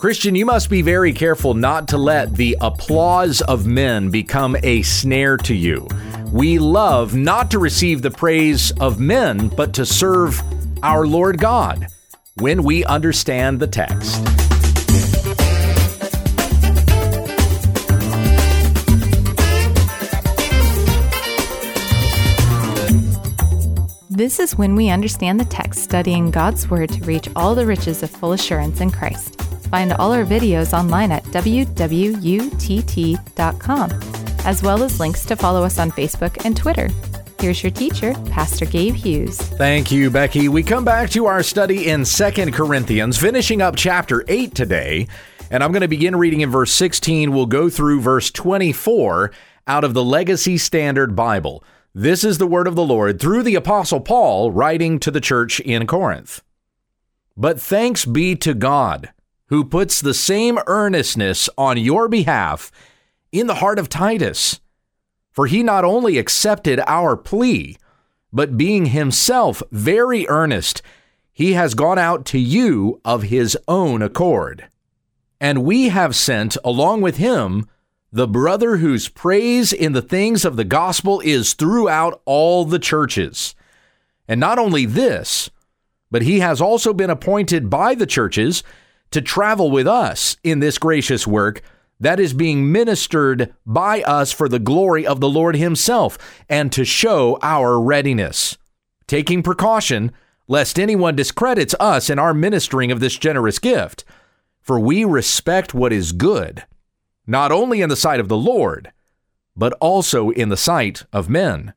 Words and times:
Christian, 0.00 0.34
you 0.34 0.46
must 0.46 0.70
be 0.70 0.80
very 0.80 1.12
careful 1.12 1.52
not 1.52 1.88
to 1.88 1.98
let 1.98 2.34
the 2.34 2.56
applause 2.62 3.42
of 3.42 3.66
men 3.66 4.08
become 4.08 4.56
a 4.62 4.80
snare 4.80 5.36
to 5.36 5.54
you. 5.54 5.86
We 6.32 6.58
love 6.58 7.14
not 7.14 7.50
to 7.50 7.58
receive 7.58 8.00
the 8.00 8.10
praise 8.10 8.70
of 8.80 8.98
men, 8.98 9.48
but 9.48 9.74
to 9.74 9.84
serve 9.84 10.40
our 10.82 11.06
Lord 11.06 11.38
God 11.38 11.86
when 12.36 12.62
we 12.62 12.82
understand 12.86 13.60
the 13.60 13.66
text. 13.66 14.24
This 24.08 24.40
is 24.40 24.56
when 24.56 24.74
we 24.76 24.88
understand 24.88 25.38
the 25.38 25.44
text, 25.44 25.82
studying 25.82 26.30
God's 26.30 26.70
Word 26.70 26.88
to 26.88 27.04
reach 27.04 27.28
all 27.36 27.54
the 27.54 27.66
riches 27.66 28.02
of 28.02 28.10
full 28.10 28.32
assurance 28.32 28.80
in 28.80 28.90
Christ. 28.90 29.49
Find 29.70 29.92
all 29.94 30.12
our 30.12 30.24
videos 30.24 30.76
online 30.76 31.12
at 31.12 31.22
www.wwutt.com, 31.24 31.90
as 34.44 34.62
well 34.62 34.82
as 34.82 34.98
links 34.98 35.24
to 35.26 35.36
follow 35.36 35.62
us 35.62 35.78
on 35.78 35.92
Facebook 35.92 36.44
and 36.44 36.56
Twitter. 36.56 36.88
Here's 37.38 37.62
your 37.62 37.70
teacher, 37.70 38.12
Pastor 38.30 38.66
Gabe 38.66 38.96
Hughes. 38.96 39.38
Thank 39.40 39.92
you, 39.92 40.10
Becky. 40.10 40.48
We 40.48 40.64
come 40.64 40.84
back 40.84 41.08
to 41.10 41.26
our 41.26 41.42
study 41.42 41.88
in 41.88 42.04
Second 42.04 42.52
Corinthians, 42.52 43.16
finishing 43.16 43.62
up 43.62 43.76
chapter 43.76 44.24
8 44.26 44.54
today. 44.54 45.06
And 45.50 45.62
I'm 45.64 45.72
going 45.72 45.82
to 45.82 45.88
begin 45.88 46.16
reading 46.16 46.42
in 46.42 46.50
verse 46.50 46.72
16. 46.72 47.32
We'll 47.32 47.46
go 47.46 47.70
through 47.70 48.00
verse 48.00 48.30
24 48.30 49.30
out 49.66 49.84
of 49.84 49.94
the 49.94 50.04
Legacy 50.04 50.58
Standard 50.58 51.14
Bible. 51.16 51.64
This 51.94 52.24
is 52.24 52.38
the 52.38 52.46
word 52.46 52.66
of 52.66 52.74
the 52.74 52.84
Lord 52.84 53.20
through 53.20 53.44
the 53.44 53.54
Apostle 53.54 54.00
Paul 54.00 54.50
writing 54.50 54.98
to 54.98 55.10
the 55.10 55.20
church 55.20 55.60
in 55.60 55.86
Corinth. 55.86 56.42
But 57.36 57.60
thanks 57.60 58.04
be 58.04 58.36
to 58.36 58.52
God 58.52 59.12
who 59.50 59.64
puts 59.64 60.00
the 60.00 60.14
same 60.14 60.58
earnestness 60.66 61.50
on 61.58 61.76
your 61.76 62.08
behalf 62.08 62.70
in 63.32 63.48
the 63.48 63.56
heart 63.56 63.80
of 63.80 63.88
Titus. 63.88 64.60
For 65.32 65.46
he 65.46 65.62
not 65.62 65.84
only 65.84 66.18
accepted 66.18 66.80
our 66.86 67.16
plea, 67.16 67.76
but 68.32 68.56
being 68.56 68.86
himself 68.86 69.60
very 69.72 70.26
earnest, 70.28 70.82
he 71.32 71.54
has 71.54 71.74
gone 71.74 71.98
out 71.98 72.24
to 72.26 72.38
you 72.38 73.00
of 73.04 73.24
his 73.24 73.58
own 73.66 74.02
accord. 74.02 74.68
And 75.40 75.64
we 75.64 75.88
have 75.88 76.14
sent 76.14 76.56
along 76.64 77.00
with 77.00 77.16
him 77.16 77.68
the 78.12 78.28
brother 78.28 78.76
whose 78.76 79.08
praise 79.08 79.72
in 79.72 79.92
the 79.92 80.02
things 80.02 80.44
of 80.44 80.56
the 80.56 80.64
gospel 80.64 81.20
is 81.24 81.54
throughout 81.54 82.20
all 82.24 82.64
the 82.64 82.78
churches. 82.78 83.56
And 84.28 84.38
not 84.38 84.60
only 84.60 84.86
this, 84.86 85.50
but 86.08 86.22
he 86.22 86.38
has 86.38 86.60
also 86.60 86.92
been 86.92 87.10
appointed 87.10 87.68
by 87.68 87.96
the 87.96 88.06
churches 88.06 88.62
to 89.10 89.20
travel 89.20 89.70
with 89.70 89.86
us 89.86 90.36
in 90.42 90.60
this 90.60 90.78
gracious 90.78 91.26
work 91.26 91.62
that 92.00 92.18
is 92.18 92.32
being 92.32 92.72
ministered 92.72 93.54
by 93.66 94.02
us 94.02 94.32
for 94.32 94.48
the 94.48 94.58
glory 94.58 95.06
of 95.06 95.20
the 95.20 95.28
Lord 95.28 95.56
Himself 95.56 96.16
and 96.48 96.72
to 96.72 96.84
show 96.84 97.38
our 97.42 97.78
readiness, 97.78 98.56
taking 99.06 99.42
precaution 99.42 100.12
lest 100.48 100.80
anyone 100.80 101.14
discredits 101.14 101.74
us 101.78 102.10
in 102.10 102.18
our 102.18 102.34
ministering 102.34 102.90
of 102.90 102.98
this 102.98 103.16
generous 103.16 103.58
gift. 103.58 104.04
For 104.60 104.80
we 104.80 105.04
respect 105.04 105.74
what 105.74 105.92
is 105.92 106.12
good, 106.12 106.64
not 107.26 107.52
only 107.52 107.82
in 107.82 107.88
the 107.88 107.96
sight 107.96 108.18
of 108.18 108.28
the 108.28 108.36
Lord, 108.36 108.92
but 109.56 109.72
also 109.74 110.30
in 110.30 110.48
the 110.48 110.56
sight 110.56 111.04
of 111.12 111.28
men. 111.28 111.74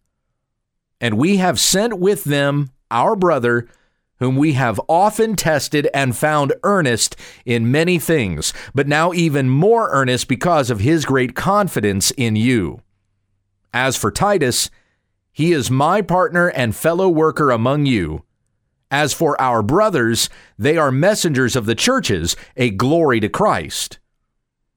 And 1.00 1.18
we 1.18 1.38
have 1.38 1.60
sent 1.60 2.00
with 2.00 2.24
them 2.24 2.72
our 2.90 3.16
brother 3.16 3.68
whom 4.20 4.36
we 4.36 4.54
have 4.54 4.80
often 4.88 5.36
tested 5.36 5.88
and 5.94 6.16
found 6.16 6.54
earnest 6.64 7.16
in 7.46 7.72
many 7.72 8.00
things, 8.00 8.54
but 8.74 8.88
now 8.88 9.12
even 9.14 9.50
more 9.50 9.90
earnest 9.92 10.28
because 10.28 10.70
of 10.70 10.80
his 10.80 11.06
great 11.06 11.36
confidence 11.36 12.12
in 12.12 12.36
you. 12.36 12.82
As 13.74 13.98
for 13.98 14.12
Titus, 14.12 14.70
he 15.32 15.52
is 15.52 15.72
my 15.72 16.02
partner 16.02 16.48
and 16.50 16.76
fellow 16.76 17.10
worker 17.10 17.50
among 17.50 17.86
you. 17.86 18.24
As 18.92 19.12
for 19.12 19.40
our 19.42 19.64
brothers, 19.64 20.30
they 20.58 20.78
are 20.78 20.92
messengers 20.92 21.56
of 21.56 21.66
the 21.66 21.74
churches, 21.74 22.36
a 22.56 22.70
glory 22.70 23.20
to 23.20 23.30
Christ. 23.30 23.98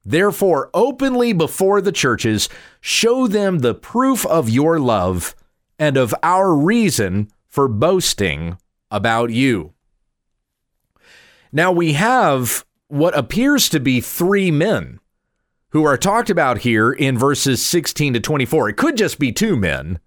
Therefore, 0.03 0.71
openly 0.73 1.33
before 1.33 1.81
the 1.81 1.91
churches, 1.91 2.49
show 2.81 3.27
them 3.27 3.59
the 3.59 3.75
proof 3.75 4.25
of 4.25 4.49
your 4.49 4.79
love 4.79 5.35
and 5.77 5.97
of 5.97 6.15
our 6.23 6.55
reason 6.55 7.29
for 7.47 7.67
boasting 7.67 8.57
about 8.91 9.29
you. 9.29 9.73
Now 11.51 11.71
we 11.71 11.93
have 11.93 12.65
what 12.87 13.17
appears 13.17 13.69
to 13.69 13.79
be 13.79 14.01
three 14.01 14.51
men 14.51 14.99
who 15.71 15.83
are 15.83 15.97
talked 15.97 16.29
about 16.29 16.59
here 16.59 16.91
in 16.91 17.17
verses 17.17 17.65
16 17.65 18.13
to 18.13 18.19
24. 18.19 18.69
It 18.69 18.77
could 18.77 18.97
just 18.97 19.19
be 19.19 19.31
two 19.31 19.55
men, 19.55 19.99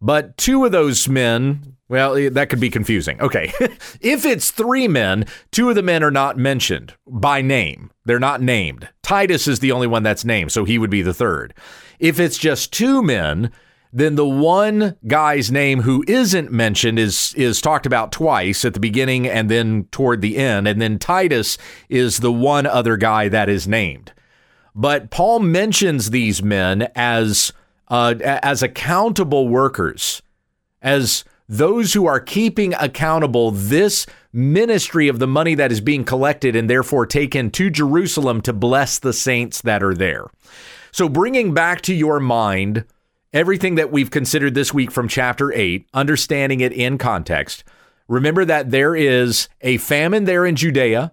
but 0.00 0.36
two 0.36 0.64
of 0.64 0.72
those 0.72 1.08
men, 1.08 1.76
well, 1.88 2.16
eh, 2.16 2.28
that 2.30 2.48
could 2.48 2.60
be 2.60 2.70
confusing. 2.70 3.20
Okay. 3.20 3.52
if 4.00 4.24
it's 4.24 4.50
three 4.50 4.88
men, 4.88 5.26
two 5.50 5.68
of 5.68 5.74
the 5.74 5.82
men 5.82 6.02
are 6.02 6.10
not 6.10 6.36
mentioned 6.38 6.94
by 7.06 7.42
name. 7.42 7.90
They're 8.04 8.18
not 8.18 8.42
named. 8.42 8.88
Titus 9.02 9.46
is 9.46 9.60
the 9.60 9.72
only 9.72 9.86
one 9.86 10.02
that's 10.02 10.24
named, 10.24 10.52
so 10.52 10.64
he 10.64 10.78
would 10.78 10.90
be 10.90 11.02
the 11.02 11.14
third. 11.14 11.54
If 11.98 12.18
it's 12.18 12.38
just 12.38 12.72
two 12.72 13.02
men, 13.02 13.50
then 13.96 14.16
the 14.16 14.26
one 14.26 14.96
guy's 15.06 15.52
name 15.52 15.82
who 15.82 16.04
isn't 16.08 16.50
mentioned 16.50 16.98
is 16.98 17.32
is 17.36 17.60
talked 17.60 17.86
about 17.86 18.10
twice 18.10 18.64
at 18.64 18.74
the 18.74 18.80
beginning 18.80 19.28
and 19.28 19.48
then 19.48 19.86
toward 19.92 20.20
the 20.20 20.36
end. 20.36 20.66
And 20.66 20.82
then 20.82 20.98
Titus 20.98 21.56
is 21.88 22.18
the 22.18 22.32
one 22.32 22.66
other 22.66 22.96
guy 22.96 23.28
that 23.28 23.48
is 23.48 23.68
named. 23.68 24.12
But 24.74 25.10
Paul 25.10 25.38
mentions 25.38 26.10
these 26.10 26.42
men 26.42 26.90
as 26.96 27.52
uh, 27.86 28.16
as 28.20 28.64
accountable 28.64 29.46
workers 29.46 30.20
as 30.82 31.24
those 31.48 31.92
who 31.92 32.06
are 32.06 32.18
keeping 32.18 32.74
accountable 32.74 33.52
this 33.52 34.06
ministry 34.32 35.06
of 35.06 35.20
the 35.20 35.28
money 35.28 35.54
that 35.54 35.70
is 35.70 35.80
being 35.80 36.04
collected 36.04 36.56
and 36.56 36.68
therefore 36.68 37.06
taken 37.06 37.48
to 37.52 37.70
Jerusalem 37.70 38.40
to 38.40 38.52
bless 38.52 38.98
the 38.98 39.12
saints 39.12 39.60
that 39.60 39.84
are 39.84 39.94
there. 39.94 40.26
So 40.90 41.08
bringing 41.08 41.54
back 41.54 41.80
to 41.82 41.94
your 41.94 42.18
mind 42.18 42.84
everything 43.34 43.74
that 43.74 43.90
we've 43.90 44.12
considered 44.12 44.54
this 44.54 44.72
week 44.72 44.92
from 44.92 45.08
chapter 45.08 45.52
8, 45.52 45.86
understanding 45.92 46.60
it 46.60 46.72
in 46.72 46.96
context, 46.96 47.64
remember 48.08 48.44
that 48.44 48.70
there 48.70 48.94
is 48.94 49.48
a 49.60 49.76
famine 49.78 50.24
there 50.24 50.46
in 50.46 50.54
Judea. 50.54 51.12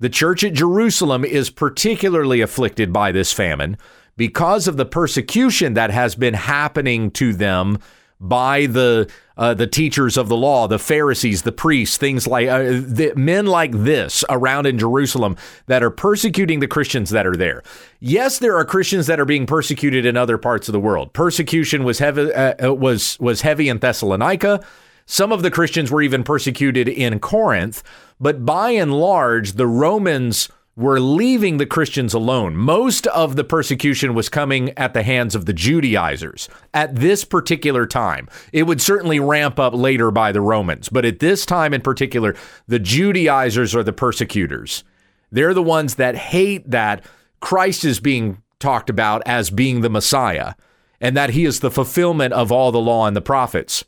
The 0.00 0.08
church 0.08 0.42
at 0.42 0.52
Jerusalem 0.52 1.24
is 1.24 1.48
particularly 1.48 2.40
afflicted 2.40 2.92
by 2.92 3.12
this 3.12 3.32
famine 3.32 3.78
because 4.16 4.66
of 4.66 4.76
the 4.76 4.84
persecution 4.84 5.74
that 5.74 5.90
has 5.90 6.16
been 6.16 6.34
happening 6.34 7.10
to 7.12 7.32
them 7.32 7.78
by 8.20 8.66
the 8.66 9.10
uh, 9.36 9.54
the 9.54 9.66
teachers 9.66 10.18
of 10.18 10.28
the 10.28 10.36
law, 10.36 10.68
the 10.68 10.78
Pharisees, 10.78 11.42
the 11.42 11.52
priests, 11.52 11.96
things 11.96 12.26
like 12.26 12.46
uh, 12.46 12.58
the, 12.58 13.14
men 13.16 13.46
like 13.46 13.72
this 13.72 14.22
around 14.28 14.66
in 14.66 14.78
Jerusalem 14.78 15.34
that 15.66 15.82
are 15.82 15.90
persecuting 15.90 16.60
the 16.60 16.68
Christians 16.68 17.08
that 17.08 17.26
are 17.26 17.36
there. 17.36 17.62
Yes, 18.00 18.38
there 18.38 18.54
are 18.56 18.64
Christians 18.66 19.06
that 19.06 19.18
are 19.18 19.24
being 19.24 19.46
persecuted 19.46 20.04
in 20.04 20.18
other 20.18 20.36
parts 20.36 20.68
of 20.68 20.72
the 20.72 20.80
world. 20.80 21.14
Persecution 21.14 21.84
was 21.84 21.98
heavy 21.98 22.32
uh, 22.32 22.68
uh 22.68 22.74
was 22.74 23.18
was 23.18 23.40
heavy 23.40 23.68
in 23.68 23.78
Thessalonica. 23.78 24.60
Some 25.06 25.32
of 25.32 25.42
the 25.42 25.50
Christians 25.50 25.90
were 25.90 26.02
even 26.02 26.22
persecuted 26.22 26.86
in 26.86 27.18
Corinth, 27.18 27.82
but 28.20 28.44
by 28.44 28.70
and 28.70 28.92
large, 28.92 29.54
the 29.54 29.66
Romans 29.66 30.48
were 30.80 30.98
leaving 30.98 31.58
the 31.58 31.66
Christians 31.66 32.14
alone. 32.14 32.56
Most 32.56 33.06
of 33.08 33.36
the 33.36 33.44
persecution 33.44 34.14
was 34.14 34.30
coming 34.30 34.70
at 34.78 34.94
the 34.94 35.02
hands 35.02 35.34
of 35.34 35.44
the 35.44 35.52
Judaizers 35.52 36.48
at 36.72 36.96
this 36.96 37.22
particular 37.22 37.86
time. 37.86 38.28
It 38.50 38.62
would 38.62 38.80
certainly 38.80 39.20
ramp 39.20 39.58
up 39.58 39.74
later 39.74 40.10
by 40.10 40.32
the 40.32 40.40
Romans, 40.40 40.88
but 40.88 41.04
at 41.04 41.18
this 41.18 41.44
time 41.44 41.74
in 41.74 41.82
particular, 41.82 42.34
the 42.66 42.78
Judaizers 42.78 43.74
are 43.74 43.82
the 43.82 43.92
persecutors. 43.92 44.82
They're 45.30 45.52
the 45.52 45.62
ones 45.62 45.96
that 45.96 46.16
hate 46.16 46.70
that 46.70 47.04
Christ 47.40 47.84
is 47.84 48.00
being 48.00 48.42
talked 48.58 48.88
about 48.88 49.22
as 49.26 49.50
being 49.50 49.82
the 49.82 49.90
Messiah 49.90 50.54
and 50.98 51.14
that 51.14 51.30
he 51.30 51.44
is 51.44 51.60
the 51.60 51.70
fulfillment 51.70 52.32
of 52.32 52.50
all 52.50 52.72
the 52.72 52.78
law 52.78 53.06
and 53.06 53.14
the 53.14 53.20
prophets. 53.20 53.84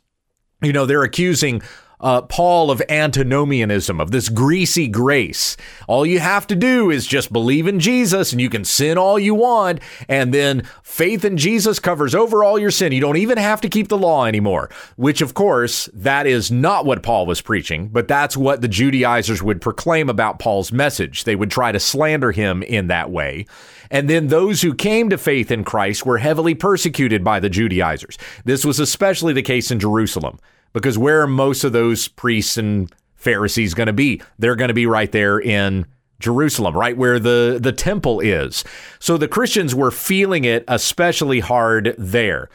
You 0.61 0.73
know, 0.73 0.85
they're 0.85 1.03
accusing 1.03 1.63
uh, 2.03 2.21
Paul 2.23 2.69
of 2.69 2.81
antinomianism, 2.89 3.99
of 3.99 4.11
this 4.11 4.27
greasy 4.29 4.87
grace. 4.87 5.55
All 5.87 6.05
you 6.05 6.19
have 6.19 6.45
to 6.47 6.55
do 6.55 6.91
is 6.91 7.07
just 7.07 7.33
believe 7.33 7.65
in 7.65 7.79
Jesus 7.79 8.33
and 8.33 8.41
you 8.41 8.49
can 8.49 8.65
sin 8.65 8.97
all 8.97 9.17
you 9.17 9.33
want. 9.33 9.79
And 10.09 10.33
then 10.33 10.67
faith 10.83 11.23
in 11.23 11.37
Jesus 11.37 11.79
covers 11.79 12.13
over 12.13 12.43
all 12.43 12.59
your 12.59 12.71
sin. 12.71 12.91
You 12.91 13.01
don't 13.01 13.17
even 13.17 13.37
have 13.37 13.61
to 13.61 13.69
keep 13.69 13.87
the 13.87 13.97
law 13.97 14.25
anymore, 14.25 14.69
which, 14.97 15.21
of 15.21 15.33
course, 15.33 15.89
that 15.93 16.27
is 16.27 16.51
not 16.51 16.85
what 16.85 17.03
Paul 17.03 17.25
was 17.25 17.41
preaching, 17.41 17.87
but 17.87 18.09
that's 18.09 18.35
what 18.35 18.61
the 18.61 18.67
Judaizers 18.67 19.41
would 19.41 19.61
proclaim 19.61 20.09
about 20.09 20.39
Paul's 20.39 20.73
message. 20.73 21.23
They 21.23 21.37
would 21.37 21.51
try 21.51 21.71
to 21.71 21.79
slander 21.79 22.33
him 22.33 22.63
in 22.63 22.87
that 22.87 23.09
way. 23.09 23.45
And 23.89 24.09
then 24.09 24.27
those 24.27 24.61
who 24.61 24.73
came 24.73 25.09
to 25.09 25.17
faith 25.17 25.51
in 25.51 25.63
Christ 25.63 26.05
were 26.05 26.17
heavily 26.17 26.55
persecuted 26.55 27.23
by 27.23 27.39
the 27.39 27.49
Judaizers. 27.49 28.17
This 28.43 28.65
was 28.65 28.79
especially 28.79 29.33
the 29.33 29.41
case 29.41 29.71
in 29.71 29.79
Jerusalem 29.79 30.39
because 30.73 30.97
where 30.97 31.21
are 31.21 31.27
most 31.27 31.63
of 31.63 31.71
those 31.71 32.07
priests 32.07 32.57
and 32.57 32.91
Pharisees 33.15 33.73
going 33.73 33.87
to 33.87 33.93
be? 33.93 34.21
They're 34.37 34.55
going 34.55 34.69
to 34.69 34.73
be 34.73 34.85
right 34.85 35.11
there 35.11 35.39
in 35.39 35.85
Jerusalem, 36.19 36.75
right 36.75 36.97
where 36.97 37.19
the, 37.19 37.59
the 37.61 37.71
temple 37.71 38.19
is. 38.19 38.63
So 38.99 39.17
the 39.17 39.27
Christians 39.27 39.75
were 39.75 39.91
feeling 39.91 40.45
it 40.45 40.63
especially 40.67 41.41
hard 41.41 41.95
there, 41.97 42.49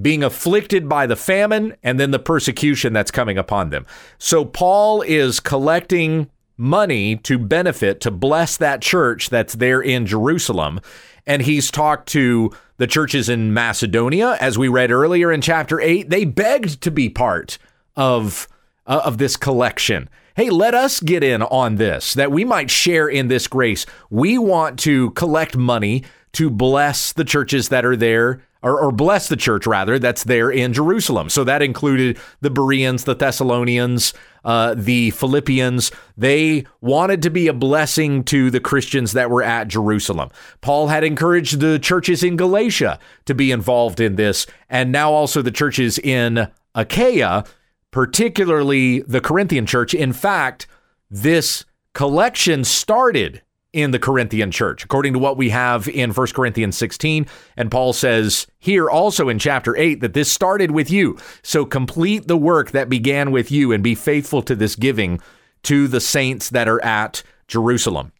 being 0.00 0.22
afflicted 0.22 0.88
by 0.88 1.06
the 1.06 1.16
famine 1.16 1.76
and 1.82 1.98
then 1.98 2.10
the 2.10 2.18
persecution 2.18 2.92
that's 2.92 3.10
coming 3.10 3.38
upon 3.38 3.70
them. 3.70 3.86
So 4.18 4.44
Paul 4.44 5.02
is 5.02 5.40
collecting 5.40 6.30
money 6.56 7.16
to 7.16 7.38
benefit, 7.38 8.00
to 8.00 8.10
bless 8.10 8.56
that 8.56 8.82
church 8.82 9.30
that's 9.30 9.54
there 9.54 9.80
in 9.80 10.06
Jerusalem. 10.06 10.80
And 11.28 11.42
he's 11.42 11.70
talked 11.70 12.08
to 12.08 12.50
the 12.78 12.88
churches 12.88 13.28
in 13.28 13.52
Macedonia, 13.52 14.36
as 14.40 14.58
we 14.58 14.66
read 14.66 14.90
earlier 14.90 15.30
in 15.30 15.40
chapter 15.40 15.80
8. 15.80 16.10
They 16.10 16.24
begged 16.24 16.80
to 16.80 16.90
be 16.90 17.08
part 17.08 17.58
of, 17.94 18.48
uh, 18.86 19.02
of 19.04 19.18
this 19.18 19.36
collection 19.36 20.08
hey, 20.38 20.50
let 20.50 20.72
us 20.72 21.00
get 21.00 21.24
in 21.24 21.42
on 21.42 21.74
this, 21.74 22.14
that 22.14 22.30
we 22.30 22.44
might 22.44 22.70
share 22.70 23.08
in 23.08 23.26
this 23.26 23.48
grace. 23.48 23.84
We 24.08 24.38
want 24.38 24.78
to 24.80 25.10
collect 25.10 25.56
money 25.56 26.04
to 26.34 26.48
bless 26.48 27.12
the 27.12 27.24
churches 27.24 27.70
that 27.70 27.84
are 27.84 27.96
there, 27.96 28.40
or, 28.62 28.80
or, 28.80 28.92
bless 28.92 29.28
the 29.28 29.36
church 29.36 29.66
rather, 29.66 29.98
that's 29.98 30.22
there 30.22 30.48
in 30.48 30.72
Jerusalem. 30.72 31.28
So 31.28 31.42
that 31.42 31.60
included 31.60 32.18
the 32.40 32.50
Bereans, 32.50 33.02
the 33.02 33.16
Thessalonians, 33.16 34.14
uh, 34.44 34.74
the 34.76 35.10
Philippians. 35.10 35.90
They 36.16 36.64
wanted 36.80 37.22
to 37.22 37.30
be 37.30 37.48
a 37.48 37.52
blessing 37.52 38.24
to 38.24 38.50
the 38.50 38.60
Christians 38.60 39.12
that 39.12 39.30
were 39.30 39.42
at 39.42 39.68
Jerusalem. 39.68 40.30
Paul 40.60 40.88
had 40.88 41.04
encouraged 41.04 41.60
the 41.60 41.78
churches 41.78 42.22
in 42.22 42.36
Galatia 42.36 42.98
to 43.26 43.34
be 43.34 43.50
involved 43.50 44.00
in 44.00 44.16
this, 44.16 44.46
and 44.68 44.92
now 44.92 45.12
also 45.12 45.42
the 45.42 45.50
churches 45.50 45.98
in 45.98 46.48
Achaia 46.74 47.44
particularly 47.90 49.00
the 49.02 49.20
Corinthian 49.20 49.66
church. 49.66 49.94
In 49.94 50.12
fact, 50.12 50.66
this 51.10 51.64
collection 51.94 52.64
started 52.64 53.42
in 53.72 53.90
the 53.90 53.98
Corinthian 53.98 54.50
church, 54.50 54.84
according 54.84 55.12
to 55.12 55.18
what 55.18 55.36
we 55.36 55.50
have 55.50 55.88
in 55.88 56.12
1 56.12 56.26
Corinthians 56.28 56.76
16. 56.76 57.26
And 57.56 57.70
Paul 57.70 57.92
says 57.92 58.46
here 58.58 58.88
also 58.88 59.28
in 59.28 59.38
chapter 59.38 59.76
8 59.76 60.00
that 60.00 60.14
this 60.14 60.30
started 60.32 60.70
with 60.70 60.90
you. 60.90 61.18
So 61.42 61.66
complete 61.66 62.28
the 62.28 62.36
work 62.36 62.70
that 62.70 62.88
began 62.88 63.30
with 63.30 63.50
you 63.50 63.72
and 63.72 63.82
be 63.82 63.94
faithful 63.94 64.42
to 64.42 64.54
this 64.54 64.74
giving 64.74 65.20
to 65.64 65.86
the 65.86 66.00
saints 66.00 66.50
that 66.50 66.68
are 66.68 66.82
at 66.82 67.22
Jerusalem. 67.46 68.12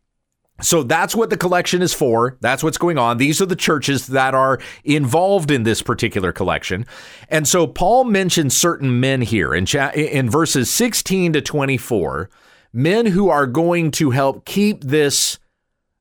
So 0.61 0.83
that's 0.83 1.15
what 1.15 1.31
the 1.31 1.37
collection 1.37 1.83
is 1.83 1.95
for. 1.95 2.37
That's 2.41 2.65
what's 2.65 2.79
going 2.79 2.99
on. 2.99 3.19
These 3.19 3.41
are 3.41 3.47
the 3.47 3.55
churches 3.55 4.09
that 4.09 4.35
are 4.35 4.59
involved 4.83 5.53
in 5.53 5.63
this 5.63 5.83
particular 5.83 6.33
collection. 6.33 6.85
And 7.29 7.47
so 7.47 7.67
Paul 7.67 8.05
mentions 8.05 8.57
certain 8.57 8.99
men 8.99 9.23
here 9.23 9.55
in 9.55 9.67
cha- 9.67 9.93
in 9.93 10.29
verses 10.29 10.69
16 10.69 11.35
to 11.35 11.41
24, 11.41 12.29
men 12.73 13.07
who 13.07 13.29
are 13.29 13.47
going 13.47 13.91
to 13.93 14.11
help 14.11 14.45
keep 14.45 14.83
this 14.83 15.39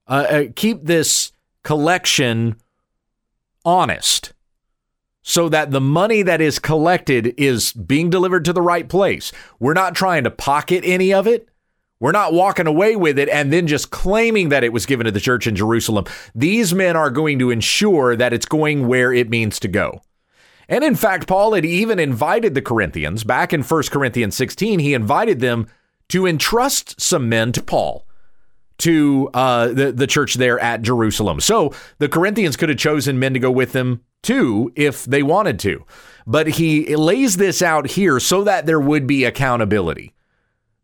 uh, 0.07 0.25
uh, 0.29 0.43
keep 0.55 0.85
this 0.85 1.31
collection 1.63 2.55
honest 3.65 4.33
so 5.21 5.49
that 5.49 5.71
the 5.71 5.81
money 5.81 6.21
that 6.21 6.39
is 6.39 6.57
collected 6.57 7.33
is 7.37 7.73
being 7.73 8.09
delivered 8.09 8.45
to 8.45 8.53
the 8.53 8.61
right 8.61 8.87
place. 8.87 9.33
We're 9.59 9.73
not 9.73 9.93
trying 9.93 10.23
to 10.23 10.31
pocket 10.31 10.83
any 10.85 11.13
of 11.13 11.27
it. 11.27 11.49
We're 11.99 12.13
not 12.13 12.31
walking 12.31 12.67
away 12.67 12.95
with 12.95 13.19
it 13.19 13.27
and 13.27 13.51
then 13.51 13.67
just 13.67 13.89
claiming 13.89 14.49
that 14.49 14.63
it 14.63 14.71
was 14.71 14.85
given 14.85 15.03
to 15.03 15.11
the 15.11 15.19
church 15.19 15.45
in 15.45 15.55
Jerusalem. 15.55 16.05
These 16.33 16.73
men 16.73 16.95
are 16.95 17.09
going 17.09 17.39
to 17.39 17.49
ensure 17.49 18.15
that 18.15 18.31
it's 18.31 18.45
going 18.45 18.87
where 18.87 19.11
it 19.11 19.29
means 19.29 19.59
to 19.59 19.67
go. 19.67 20.01
And 20.69 20.83
in 20.83 20.95
fact, 20.95 21.27
Paul 21.27 21.53
had 21.53 21.65
even 21.65 21.99
invited 21.99 22.53
the 22.53 22.61
Corinthians 22.61 23.25
back 23.25 23.51
in 23.51 23.63
1 23.63 23.83
Corinthians 23.91 24.35
16, 24.37 24.79
he 24.79 24.93
invited 24.93 25.39
them 25.39 25.67
to 26.09 26.25
entrust 26.25 27.00
some 27.00 27.30
men 27.30 27.51
to 27.54 27.62
Paul 27.62 28.06
to 28.80 29.30
uh, 29.33 29.68
the, 29.69 29.92
the 29.92 30.07
church 30.07 30.36
there 30.36 30.59
at 30.59 30.83
Jerusalem. 30.83 31.39
So 31.39 31.74
the 31.98 32.09
Corinthians 32.09 32.56
could 32.56 32.69
have 32.69 32.77
chosen 32.77 33.18
men 33.18 33.33
to 33.33 33.39
go 33.39 33.51
with 33.51 33.71
them 33.71 34.01
too 34.21 34.71
if 34.75 35.06
they 35.06 35.24
wanted 35.24 35.59
to. 35.59 35.86
But 36.27 36.48
he 36.48 36.95
lays 36.95 37.38
this 37.38 37.62
out 37.62 37.88
here 37.88 38.19
so 38.19 38.44
that 38.44 38.65
there 38.65 38.80
would 38.80 39.07
be 39.07 39.24
accountability 39.24 40.13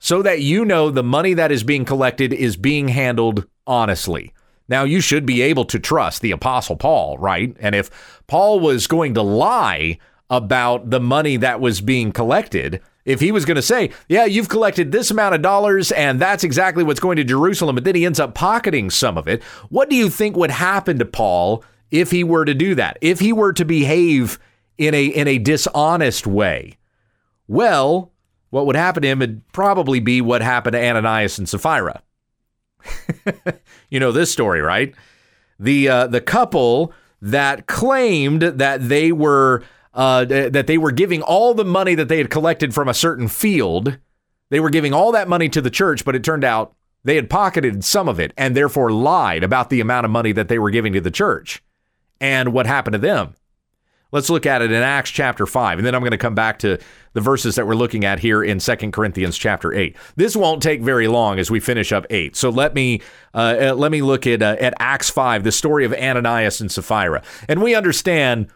so 0.03 0.21
that 0.21 0.41
you 0.41 0.65
know 0.65 0.89
the 0.89 1.01
money 1.01 1.33
that 1.33 1.49
is 1.49 1.63
being 1.63 1.85
collected 1.85 2.33
is 2.33 2.57
being 2.57 2.89
handled 2.89 3.45
honestly. 3.65 4.33
Now, 4.67 4.83
you 4.83 4.99
should 4.99 5.25
be 5.25 5.41
able 5.41 5.63
to 5.63 5.79
trust 5.79 6.21
the 6.21 6.31
Apostle 6.31 6.75
Paul, 6.75 7.17
right? 7.19 7.55
And 7.57 7.73
if 7.73 7.89
Paul 8.27 8.59
was 8.59 8.85
going 8.85 9.13
to 9.13 9.21
lie 9.21 9.97
about 10.29 10.89
the 10.89 10.99
money 10.99 11.37
that 11.37 11.61
was 11.61 11.79
being 11.79 12.11
collected, 12.11 12.81
if 13.05 13.19
he 13.19 13.31
was 13.31 13.45
going 13.45 13.55
to 13.55 13.61
say, 13.61 13.91
yeah, 14.07 14.25
you've 14.25 14.49
collected 14.49 14.91
this 14.91 15.11
amount 15.11 15.35
of 15.35 15.41
dollars 15.41 15.91
and 15.91 16.19
that's 16.19 16.43
exactly 16.43 16.83
what's 16.83 16.99
going 16.99 17.17
to 17.17 17.23
Jerusalem, 17.23 17.75
but 17.75 17.83
then 17.83 17.95
he 17.95 18.05
ends 18.05 18.19
up 18.19 18.33
pocketing 18.33 18.89
some 18.89 19.17
of 19.17 19.27
it, 19.27 19.43
what 19.69 19.89
do 19.89 19.95
you 19.95 20.09
think 20.09 20.35
would 20.35 20.51
happen 20.51 20.99
to 20.99 21.05
Paul 21.05 21.63
if 21.91 22.11
he 22.11 22.23
were 22.23 22.45
to 22.45 22.53
do 22.53 22.75
that? 22.75 22.97
If 23.01 23.19
he 23.19 23.33
were 23.33 23.53
to 23.53 23.65
behave 23.65 24.39
in 24.77 24.93
a 24.93 25.05
in 25.05 25.27
a 25.27 25.37
dishonest 25.37 26.25
way? 26.25 26.77
Well, 27.47 28.11
what 28.49 28.65
would 28.65 28.75
happen 28.75 29.01
to 29.01 29.09
him 29.09 29.19
would 29.19 29.41
probably 29.51 29.99
be 29.99 30.21
what 30.21 30.41
happened 30.41 30.73
to 30.73 30.83
Ananias 30.83 31.39
and 31.39 31.49
Sapphira. 31.49 32.01
you 33.89 33.99
know 33.99 34.11
this 34.11 34.31
story, 34.31 34.61
right? 34.61 34.93
The 35.59 35.89
uh, 35.89 36.07
the 36.07 36.21
couple 36.21 36.93
that 37.21 37.67
claimed 37.67 38.41
that 38.41 38.89
they 38.89 39.11
were 39.11 39.63
uh, 39.93 40.25
that 40.25 40.67
they 40.67 40.77
were 40.77 40.91
giving 40.91 41.21
all 41.21 41.53
the 41.53 41.65
money 41.65 41.95
that 41.95 42.07
they 42.07 42.17
had 42.17 42.29
collected 42.29 42.73
from 42.73 42.87
a 42.87 42.93
certain 42.93 43.27
field. 43.27 43.97
They 44.49 44.59
were 44.59 44.69
giving 44.69 44.93
all 44.93 45.11
that 45.11 45.27
money 45.27 45.49
to 45.49 45.61
the 45.61 45.69
church, 45.69 46.05
but 46.05 46.15
it 46.15 46.23
turned 46.23 46.43
out 46.43 46.75
they 47.03 47.15
had 47.15 47.29
pocketed 47.29 47.83
some 47.83 48.07
of 48.07 48.19
it 48.19 48.33
and 48.37 48.55
therefore 48.55 48.91
lied 48.91 49.43
about 49.43 49.69
the 49.69 49.81
amount 49.81 50.05
of 50.05 50.11
money 50.11 50.31
that 50.31 50.47
they 50.47 50.59
were 50.59 50.69
giving 50.69 50.93
to 50.93 51.01
the 51.01 51.11
church. 51.11 51.63
And 52.19 52.53
what 52.53 52.65
happened 52.65 52.93
to 52.93 52.99
them? 52.99 53.35
Let's 54.13 54.29
look 54.29 54.45
at 54.45 54.61
it 54.61 54.71
in 54.71 54.83
Acts 54.83 55.09
chapter 55.09 55.47
5, 55.47 55.79
and 55.79 55.87
then 55.87 55.95
I'm 55.95 56.01
going 56.01 56.11
to 56.11 56.19
come 56.19 56.35
back 56.35 56.59
to 56.59 56.77
the 57.13 57.21
verses 57.21 57.55
that 57.55 57.65
we're 57.65 57.73
looking 57.73 58.05
at 58.05 58.19
here 58.19 58.43
in 58.43 58.59
2 58.59 58.75
Corinthians 58.91 59.39
chapter 59.39 59.73
8. 59.73 59.95
This 60.15 60.35
won't 60.35 60.61
take 60.61 60.83
very 60.83 61.07
long 61.07 61.39
as 61.39 61.49
we 61.49 61.59
finish 61.59 61.91
up 61.91 62.05
8. 62.11 62.35
So 62.35 62.49
let 62.49 62.75
me 62.75 63.01
uh, 63.33 63.55
uh, 63.59 63.73
let 63.73 63.91
me 63.91 64.03
look 64.03 64.27
at 64.27 64.43
uh, 64.43 64.55
at 64.59 64.75
Acts 64.77 65.09
5, 65.09 65.43
the 65.43 65.51
story 65.51 65.83
of 65.83 65.93
Ananias 65.93 66.61
and 66.61 66.71
Sapphira. 66.71 67.23
And 67.49 67.63
we 67.63 67.73
understand 67.73 68.49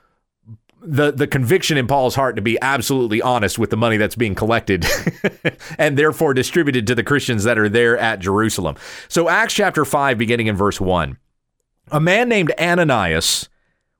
the 0.82 1.12
the 1.12 1.28
conviction 1.28 1.78
in 1.78 1.88
Paul's 1.88 2.16
heart 2.16 2.36
to 2.36 2.42
be 2.42 2.58
absolutely 2.62 3.22
honest 3.22 3.58
with 3.60 3.70
the 3.70 3.78
money 3.78 3.98
that's 3.98 4.16
being 4.16 4.36
collected 4.36 4.86
and 5.78 5.98
therefore 5.98 6.34
distributed 6.34 6.88
to 6.88 6.96
the 6.96 7.04
Christians 7.04 7.44
that 7.44 7.58
are 7.58 7.70
there 7.70 7.98
at 7.98 8.20
Jerusalem. 8.20 8.76
So 9.08 9.28
Acts 9.28 9.54
chapter 9.54 9.86
5 9.86 10.18
beginning 10.18 10.48
in 10.48 10.56
verse 10.56 10.80
1. 10.80 11.18
A 11.92 12.00
man 12.00 12.30
named 12.30 12.52
Ananias 12.60 13.50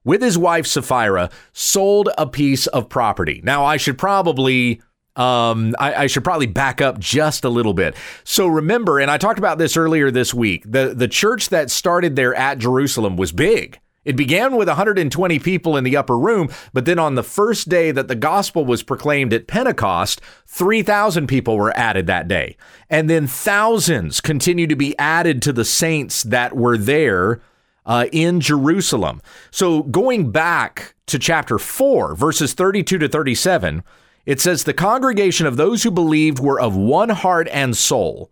with 0.08 0.22
his 0.22 0.38
wife 0.38 0.66
Sapphira, 0.66 1.30
sold 1.52 2.08
a 2.18 2.26
piece 2.26 2.66
of 2.68 2.88
property. 2.88 3.42
Now, 3.44 3.66
I 3.66 3.76
should 3.76 3.98
probably 3.98 4.82
um, 5.18 5.76
I, 5.80 6.04
I, 6.04 6.08
should 6.08 6.24
probably 6.24 6.46
back 6.46 6.80
up 6.80 7.00
just 7.00 7.44
a 7.44 7.50
little 7.50 7.74
bit. 7.74 7.96
So 8.24 8.48
remember, 8.48 9.00
and 9.00 9.10
I 9.10 9.18
talked 9.18 9.40
about 9.40 9.58
this 9.58 9.76
earlier 9.76 10.12
this 10.12 10.32
week, 10.32 10.64
the, 10.64 10.94
the 10.96 11.08
church 11.08 11.50
that 11.50 11.72
started 11.72 12.16
there 12.16 12.36
at 12.36 12.60
Jerusalem 12.60 13.18
was 13.18 13.32
big. 13.32 13.80
It 14.08 14.16
began 14.16 14.56
with 14.56 14.70
120 14.70 15.38
people 15.40 15.76
in 15.76 15.84
the 15.84 15.98
upper 15.98 16.18
room, 16.18 16.48
but 16.72 16.86
then 16.86 16.98
on 16.98 17.16
the 17.16 17.24
first 17.24 17.68
day 17.68 17.92
that 17.92 18.08
the 18.08 18.16
gospel 18.16 18.64
was 18.64 18.82
proclaimed 18.82 19.34
at 19.34 19.48
Pentecost, 19.48 20.22
3,000 20.46 21.28
people 21.28 21.58
were 21.58 21.78
added 21.78 22.08
that 22.08 22.30
day. 22.30 22.56
And 22.90 23.10
then 23.10 23.28
thousands 23.28 24.22
continued 24.22 24.70
to 24.70 24.78
be 24.78 24.98
added 24.98 25.42
to 25.42 25.52
the 25.52 25.66
saints 25.66 26.24
that 26.24 26.56
were 26.56 26.78
there 26.78 27.42
uh, 27.86 28.06
in 28.14 28.40
Jerusalem. 28.40 29.22
So 29.52 29.84
going 29.84 30.32
back 30.32 30.96
to 31.08 31.20
chapter 31.20 31.60
4, 31.60 32.16
verses 32.16 32.54
32 32.54 33.00
to 33.00 33.10
37, 33.10 33.84
it 34.26 34.40
says, 34.40 34.64
The 34.64 34.74
congregation 34.74 35.46
of 35.48 35.58
those 35.58 35.84
who 35.84 35.92
believed 35.92 36.40
were 36.40 36.62
of 36.62 36.78
one 36.78 37.10
heart 37.10 37.50
and 37.52 37.76
soul. 37.76 38.32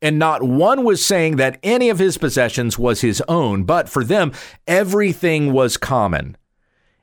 And 0.00 0.18
not 0.18 0.42
one 0.42 0.84
was 0.84 1.04
saying 1.04 1.36
that 1.36 1.58
any 1.62 1.88
of 1.88 1.98
his 1.98 2.18
possessions 2.18 2.78
was 2.78 3.00
his 3.00 3.22
own, 3.28 3.64
but 3.64 3.88
for 3.88 4.04
them, 4.04 4.32
everything 4.66 5.52
was 5.52 5.76
common. 5.76 6.36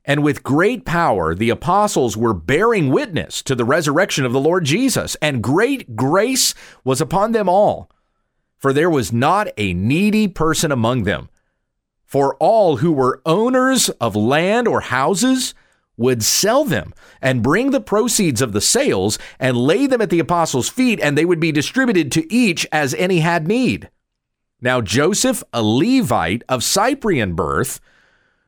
And 0.06 0.24
with 0.24 0.44
great 0.44 0.86
power, 0.86 1.36
the 1.36 1.50
apostles 1.50 2.16
were 2.16 2.34
bearing 2.34 2.90
witness 2.90 3.42
to 3.44 3.56
the 3.56 3.66
resurrection 3.66 4.24
of 4.24 4.34
the 4.34 4.40
Lord 4.40 4.64
Jesus, 4.64 5.16
and 5.22 5.44
great 5.44 5.96
grace 5.96 6.54
was 6.84 7.02
upon 7.02 7.32
them 7.32 7.50
all. 7.50 7.90
For 8.58 8.72
there 8.72 8.90
was 8.90 9.12
not 9.12 9.50
a 9.58 9.74
needy 9.74 10.28
person 10.28 10.72
among 10.72 11.04
them 11.04 11.30
for 12.06 12.36
all 12.36 12.78
who 12.78 12.92
were 12.92 13.22
owners 13.26 13.90
of 14.00 14.16
land 14.16 14.68
or 14.68 14.80
houses 14.80 15.54
would 15.98 16.24
sell 16.24 16.66
them 16.66 16.94
and 17.22 17.44
bring 17.44 17.72
the 17.72 17.82
proceeds 17.82 18.42
of 18.42 18.52
the 18.52 18.62
sales 18.62 19.18
and 19.40 19.58
lay 19.58 19.88
them 19.88 20.02
at 20.02 20.10
the 20.10 20.20
apostles' 20.20 20.70
feet, 20.70 21.00
and 21.00 21.18
they 21.18 21.26
would 21.26 21.40
be 21.40 21.52
distributed 21.52 22.12
to 22.12 22.34
each 22.34 22.68
as 22.72 22.94
any 22.96 23.20
had 23.20 23.48
need. 23.48 23.90
Now, 24.62 24.82
Joseph, 24.82 25.44
a 25.54 25.62
Levite 25.62 26.44
of 26.50 26.64
Cyprian 26.64 27.36
birth, 27.36 27.80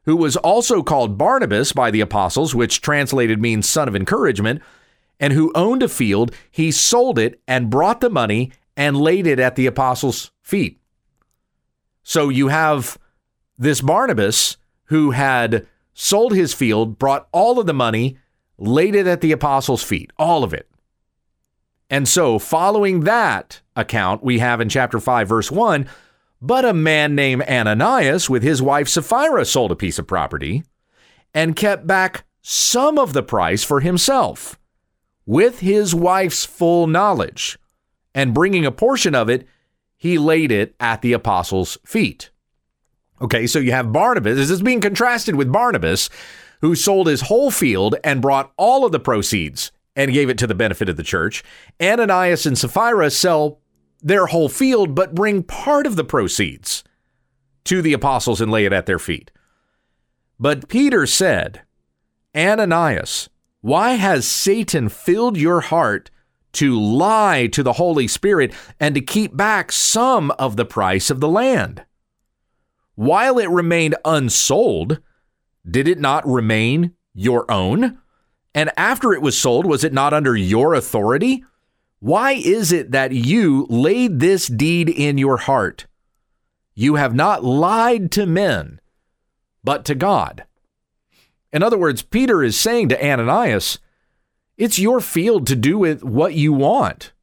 who 0.04 0.16
was 0.16 0.38
also 0.38 0.82
called 0.82 1.18
Barnabas 1.18 1.74
by 1.74 1.92
the 1.92 2.02
apostles, 2.02 2.56
which 2.56 2.82
translated 2.82 3.42
means 3.42 3.68
son 3.68 3.88
of 3.88 3.96
encouragement, 3.96 4.62
and 5.20 5.34
who 5.34 5.52
owned 5.54 5.84
a 5.84 5.90
field, 5.90 6.34
he 6.50 6.72
sold 6.72 7.20
it 7.20 7.42
and 7.48 7.70
brought 7.70 8.02
the 8.02 8.10
money 8.10 8.52
and 8.76 8.96
laid 8.96 9.28
it 9.28 9.40
at 9.40 9.56
the 9.56 9.66
apostles' 9.66 10.32
feet. 10.42 10.80
So 12.04 12.30
you 12.30 12.48
have 12.48 12.98
this 13.58 13.82
Barnabas 13.82 14.58
who 14.86 15.12
had 15.12 15.68
sold 16.00 16.34
his 16.34 16.54
field, 16.54 17.00
brought 17.00 17.28
all 17.32 17.60
of 17.60 17.66
the 17.66 17.74
money, 17.74 18.18
laid 18.58 18.96
it 18.96 19.08
at 19.08 19.22
the 19.22 19.32
apostles' 19.32 19.84
feet, 19.84 20.12
all 20.18 20.44
of 20.44 20.54
it. 20.54 20.70
And 21.90 22.08
so, 22.08 22.38
following 22.38 23.02
that 23.02 23.62
account, 23.76 24.24
we 24.24 24.40
have 24.40 24.62
in 24.62 24.70
chapter 24.70 25.00
5, 25.00 25.28
verse 25.28 25.52
1 25.52 25.88
but 26.42 26.66
a 26.66 26.74
man 26.74 27.16
named 27.16 27.44
Ananias 27.44 28.30
with 28.30 28.44
his 28.44 28.62
wife 28.62 28.88
Sapphira 28.88 29.46
sold 29.46 29.72
a 29.72 29.76
piece 29.76 29.98
of 29.98 30.08
property 30.08 30.64
and 31.34 31.56
kept 31.56 31.88
back 31.88 32.26
some 32.42 32.98
of 32.98 33.14
the 33.14 33.24
price 33.24 33.64
for 33.64 33.80
himself 33.80 34.60
with 35.26 35.60
his 35.60 35.94
wife's 35.94 36.46
full 36.46 36.88
knowledge. 36.88 37.58
And 38.14 38.34
bringing 38.34 38.66
a 38.66 38.72
portion 38.72 39.14
of 39.16 39.30
it, 39.30 39.48
he 39.96 40.18
laid 40.18 40.52
it 40.52 40.76
at 40.80 41.02
the 41.02 41.14
apostles' 41.14 41.78
feet. 41.86 42.30
Okay, 43.22 43.48
so 43.48 43.60
you 43.60 43.72
have 43.72 43.92
Barnabas. 43.92 44.38
This 44.38 44.50
is 44.50 44.62
being 44.62 44.82
contrasted 44.82 45.36
with 45.36 45.52
Barnabas, 45.52 46.10
who 46.62 46.76
sold 46.76 47.08
his 47.08 47.22
whole 47.22 47.52
field 47.52 47.96
and 48.04 48.22
brought 48.22 48.52
all 48.58 48.86
of 48.86 48.92
the 48.92 49.00
proceeds 49.00 49.72
and 49.96 50.14
gave 50.14 50.30
it 50.30 50.38
to 50.38 50.48
the 50.48 50.56
benefit 50.56 50.90
of 50.90 50.98
the 50.98 51.04
church. 51.04 51.44
Ananias 51.82 52.46
and 52.46 52.58
Sapphira 52.58 53.10
sell 53.10 53.60
their 54.02 54.28
whole 54.28 54.50
field, 54.50 54.94
but 54.94 55.16
bring 55.16 55.42
part 55.42 55.88
of 55.88 55.96
the 55.96 56.04
proceeds 56.04 56.84
to 57.66 57.82
the 57.82 57.94
apostles 57.94 58.40
and 58.40 58.52
lay 58.52 58.66
it 58.66 58.74
at 58.74 58.86
their 58.86 59.00
feet. 59.00 59.32
But 60.40 60.70
Peter 60.70 61.08
said, 61.08 61.62
Ananias, 62.36 63.30
why 63.62 63.94
has 63.94 64.28
Satan 64.28 64.90
filled 64.90 65.36
your 65.36 65.62
heart 65.62 66.12
to 66.54 66.80
lie 66.80 67.48
to 67.48 67.64
the 67.64 67.74
Holy 67.74 68.08
Spirit 68.08 68.54
and 68.80 68.94
to 68.94 69.02
keep 69.02 69.36
back 69.36 69.72
some 69.72 70.30
of 70.32 70.56
the 70.56 70.66
price 70.66 71.10
of 71.10 71.20
the 71.20 71.28
land? 71.28 71.84
While 72.98 73.38
it 73.38 73.50
remained 73.52 73.96
unsold, 74.04 75.02
did 75.70 75.88
it 75.88 76.00
not 76.00 76.28
remain 76.28 76.94
your 77.14 77.50
own? 77.50 78.00
And 78.56 78.72
after 78.76 79.14
it 79.14 79.22
was 79.22 79.38
sold, 79.38 79.68
was 79.68 79.84
it 79.84 79.94
not 79.94 80.16
under 80.16 80.36
your 80.36 80.74
authority? 80.74 81.46
Why 82.00 82.32
is 82.32 82.72
it 82.72 82.90
that 82.90 83.12
you 83.12 83.68
laid 83.70 84.20
this 84.20 84.48
deed 84.48 84.90
in 84.90 85.20
your 85.20 85.38
heart? 85.38 85.86
You 86.74 86.96
have 86.96 87.14
not 87.14 87.44
lied 87.44 88.12
to 88.14 88.26
men, 88.26 88.82
but 89.64 89.86
to 89.86 89.94
God. 89.94 90.46
In 91.54 91.62
other 91.62 91.78
words, 91.78 92.02
Peter 92.02 92.42
is 92.42 92.60
saying 92.60 92.90
to 92.90 93.06
Ananias, 93.08 93.78
it's 94.58 94.80
your 94.80 95.02
field 95.02 95.46
to 95.48 95.56
do 95.56 95.78
with 95.78 96.04
what 96.04 96.34
you 96.34 96.52
want. 96.52 97.14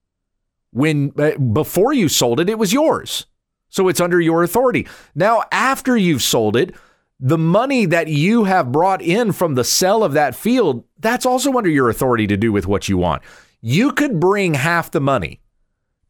When 0.71 1.13
uh, 1.19 1.37
before 1.37 1.93
you 1.93 2.09
sold 2.09 2.39
it, 2.39 2.49
it 2.49 2.61
was 2.61 2.73
yours. 2.73 3.27
So 3.75 3.89
it's 3.89 4.01
under 4.01 4.21
your 4.21 4.45
authority. 4.45 4.87
Now, 5.17 5.43
after 5.51 5.97
you've 5.97 6.23
sold 6.23 6.55
it, 6.55 6.77
the 7.19 7.37
money 7.37 7.87
that 7.87 8.07
you 8.07 8.45
have 8.45 8.71
brought 8.71 9.03
in 9.03 9.33
from 9.33 9.57
the 9.57 9.65
sale 9.65 10.05
of 10.05 10.13
that 10.13 10.37
field, 10.37 10.85
that's 11.01 11.27
also 11.27 11.53
under 11.55 11.69
your 11.69 11.89
authority 11.89 12.29
to 12.29 12.37
do 12.37 12.53
with 12.53 12.69
what 12.69 12.89
you 12.89 12.97
want. 12.97 13.23
You 13.61 13.91
could 13.91 14.21
bring 14.21 14.55
half 14.55 14.93
the 14.93 15.01
money 15.01 15.41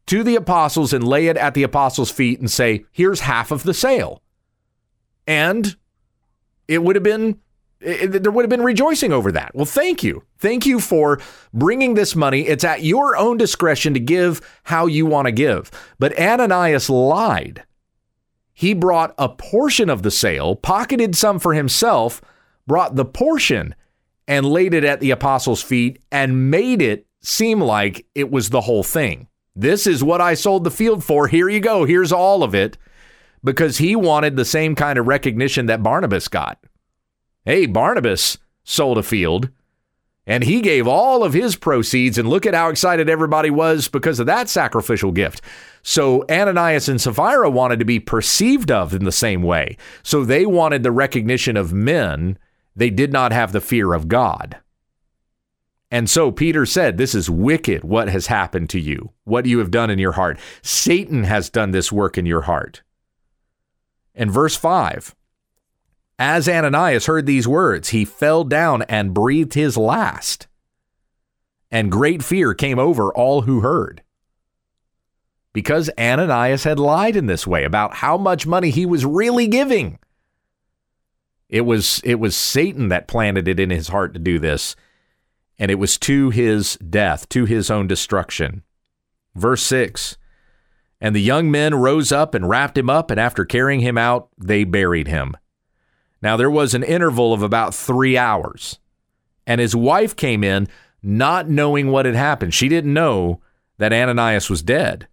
to 0.05 0.21
the 0.21 0.35
apostles 0.35 0.93
and 0.93 1.07
lay 1.07 1.25
it 1.25 1.37
at 1.37 1.55
the 1.55 1.63
apostles' 1.63 2.11
feet 2.11 2.39
and 2.39 2.51
say, 2.51 2.85
here's 2.91 3.21
half 3.21 3.49
of 3.49 3.63
the 3.63 3.73
sale. 3.73 4.21
And 5.25 5.75
it 6.67 6.83
would 6.83 6.95
have 6.95 7.01
been 7.01 7.39
it, 7.79 8.23
there 8.23 8.31
would 8.31 8.43
have 8.43 8.49
been 8.49 8.63
rejoicing 8.63 9.11
over 9.11 9.31
that. 9.31 9.53
Well, 9.53 9.65
thank 9.65 10.03
you. 10.03 10.23
Thank 10.39 10.65
you 10.65 10.79
for 10.79 11.19
bringing 11.53 11.93
this 11.93 12.15
money. 12.15 12.41
It's 12.41 12.63
at 12.63 12.83
your 12.83 13.15
own 13.17 13.37
discretion 13.37 13.93
to 13.93 13.99
give 13.99 14.41
how 14.63 14.85
you 14.85 15.05
want 15.05 15.27
to 15.27 15.31
give. 15.31 15.71
But 15.99 16.17
Ananias 16.19 16.89
lied. 16.89 17.63
He 18.53 18.73
brought 18.73 19.13
a 19.17 19.29
portion 19.29 19.89
of 19.89 20.01
the 20.01 20.11
sale, 20.11 20.55
pocketed 20.55 21.15
some 21.15 21.39
for 21.39 21.53
himself, 21.53 22.21
brought 22.65 22.95
the 22.95 23.05
portion 23.05 23.75
and 24.27 24.45
laid 24.45 24.73
it 24.73 24.83
at 24.83 25.01
the 25.01 25.11
apostles' 25.11 25.61
feet 25.61 26.01
and 26.11 26.49
made 26.49 26.81
it 26.81 27.05
seem 27.21 27.59
like 27.59 28.05
it 28.15 28.31
was 28.31 28.49
the 28.49 28.61
whole 28.61 28.83
thing. 28.83 29.27
This 29.55 29.85
is 29.87 30.03
what 30.03 30.21
I 30.21 30.33
sold 30.33 30.63
the 30.63 30.71
field 30.71 31.03
for. 31.03 31.27
Here 31.27 31.49
you 31.49 31.59
go. 31.59 31.85
Here's 31.85 32.11
all 32.11 32.43
of 32.43 32.55
it. 32.55 32.77
Because 33.43 33.77
he 33.77 33.95
wanted 33.95 34.35
the 34.35 34.45
same 34.45 34.73
kind 34.73 34.97
of 34.97 35.05
recognition 35.05 35.67
that 35.67 35.83
Barnabas 35.83 36.27
got. 36.27 36.57
Hey, 37.45 37.67
Barnabas 37.67 38.39
sold 38.63 38.97
a 38.97 39.03
field 39.03 39.49
and 40.27 40.43
he 40.43 40.61
gave 40.61 40.87
all 40.87 41.23
of 41.23 41.33
his 41.33 41.55
proceeds, 41.55 42.17
and 42.17 42.27
look 42.27 42.47
at 42.47 42.55
how 42.55 42.69
excited 42.69 43.07
everybody 43.07 43.51
was 43.51 43.87
because 43.87 44.19
of 44.19 44.25
that 44.25 44.49
sacrificial 44.49 45.11
gift. 45.11 45.41
So 45.83 46.25
Ananias 46.29 46.89
and 46.89 46.99
Sapphira 46.99 47.49
wanted 47.49 47.77
to 47.77 47.85
be 47.85 47.99
perceived 47.99 48.71
of 48.71 48.93
in 48.93 49.05
the 49.05 49.11
same 49.11 49.43
way. 49.43 49.77
So 50.01 50.25
they 50.25 50.47
wanted 50.47 50.81
the 50.81 50.91
recognition 50.91 51.55
of 51.55 51.73
men. 51.73 52.39
They 52.75 52.89
did 52.89 53.13
not 53.13 53.33
have 53.33 53.51
the 53.51 53.61
fear 53.61 53.93
of 53.93 54.07
God. 54.07 54.57
And 55.91 56.09
so 56.09 56.31
Peter 56.31 56.65
said, 56.65 56.97
This 56.97 57.13
is 57.13 57.29
wicked 57.29 57.83
what 57.83 58.09
has 58.09 58.25
happened 58.25 58.71
to 58.71 58.79
you, 58.79 59.11
what 59.25 59.45
you 59.45 59.59
have 59.59 59.69
done 59.69 59.91
in 59.91 59.99
your 59.99 60.13
heart. 60.13 60.39
Satan 60.63 61.23
has 61.25 61.51
done 61.51 61.69
this 61.69 61.91
work 61.91 62.17
in 62.17 62.25
your 62.25 62.41
heart. 62.41 62.81
And 64.15 64.31
verse 64.31 64.55
5 64.55 65.15
as 66.17 66.47
Ananias 66.47 67.07
heard 67.07 67.25
these 67.25 67.47
words, 67.47 67.89
he 67.89 68.05
fell 68.05 68.43
down 68.43 68.83
and 68.83 69.13
breathed 69.13 69.53
his 69.53 69.75
last. 69.75 70.47
And 71.69 71.91
great 71.91 72.23
fear 72.23 72.53
came 72.53 72.79
over 72.79 73.13
all 73.13 73.41
who 73.41 73.59
heard. 73.59 74.01
Because 75.51 75.89
Ananias 75.99 76.63
had 76.63 76.79
lied 76.79 77.15
in 77.15 77.25
this 77.25 77.45
way 77.45 77.63
about 77.63 77.95
how 77.95 78.17
much 78.17 78.47
money 78.47 78.69
he 78.69 78.85
was 78.85 79.05
really 79.05 79.47
giving. 79.47 79.99
It 81.49 81.61
was 81.61 82.01
it 82.03 82.15
was 82.15 82.35
Satan 82.35 82.89
that 82.89 83.07
planted 83.07 83.47
it 83.47 83.59
in 83.59 83.69
his 83.69 83.89
heart 83.89 84.13
to 84.13 84.19
do 84.19 84.39
this, 84.39 84.75
and 85.59 85.69
it 85.69 85.75
was 85.75 85.97
to 85.99 86.29
his 86.29 86.75
death, 86.77 87.29
to 87.29 87.45
his 87.45 87.69
own 87.69 87.87
destruction. 87.87 88.63
Verse 89.35 89.61
6 89.63 90.17
And 90.99 91.15
the 91.15 91.21
young 91.21 91.51
men 91.51 91.75
rose 91.75 92.11
up 92.11 92.33
and 92.33 92.49
wrapped 92.49 92.77
him 92.77 92.89
up, 92.89 93.11
and 93.11 93.19
after 93.19 93.45
carrying 93.45 93.81
him 93.81 93.97
out, 93.97 94.29
they 94.37 94.63
buried 94.63 95.07
him. 95.07 95.35
Now, 96.25 96.37
there 96.37 96.49
was 96.49 96.73
an 96.73 96.81
interval 96.81 97.33
of 97.33 97.43
about 97.43 97.75
three 97.75 98.17
hours, 98.17 98.79
and 99.45 99.61
his 99.61 99.75
wife 99.75 100.15
came 100.15 100.43
in 100.43 100.67
not 101.03 101.47
knowing 101.47 101.91
what 101.91 102.07
had 102.07 102.15
happened. 102.15 102.51
She 102.51 102.67
didn't 102.67 102.95
know 102.95 103.41
that 103.77 103.93
Ananias 103.93 104.49
was 104.49 104.63
dead. 104.63 105.07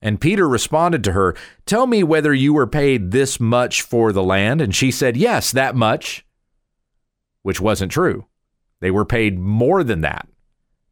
And 0.00 0.22
Peter 0.22 0.48
responded 0.48 1.04
to 1.04 1.12
her, 1.12 1.36
Tell 1.66 1.86
me 1.86 2.02
whether 2.02 2.32
you 2.32 2.54
were 2.54 2.66
paid 2.66 3.10
this 3.10 3.38
much 3.40 3.82
for 3.82 4.10
the 4.10 4.22
land. 4.22 4.62
And 4.62 4.74
she 4.74 4.90
said, 4.90 5.18
Yes, 5.18 5.52
that 5.52 5.76
much, 5.76 6.24
which 7.42 7.60
wasn't 7.60 7.92
true. 7.92 8.24
They 8.80 8.90
were 8.90 9.04
paid 9.04 9.38
more 9.38 9.84
than 9.84 10.00
that. 10.00 10.26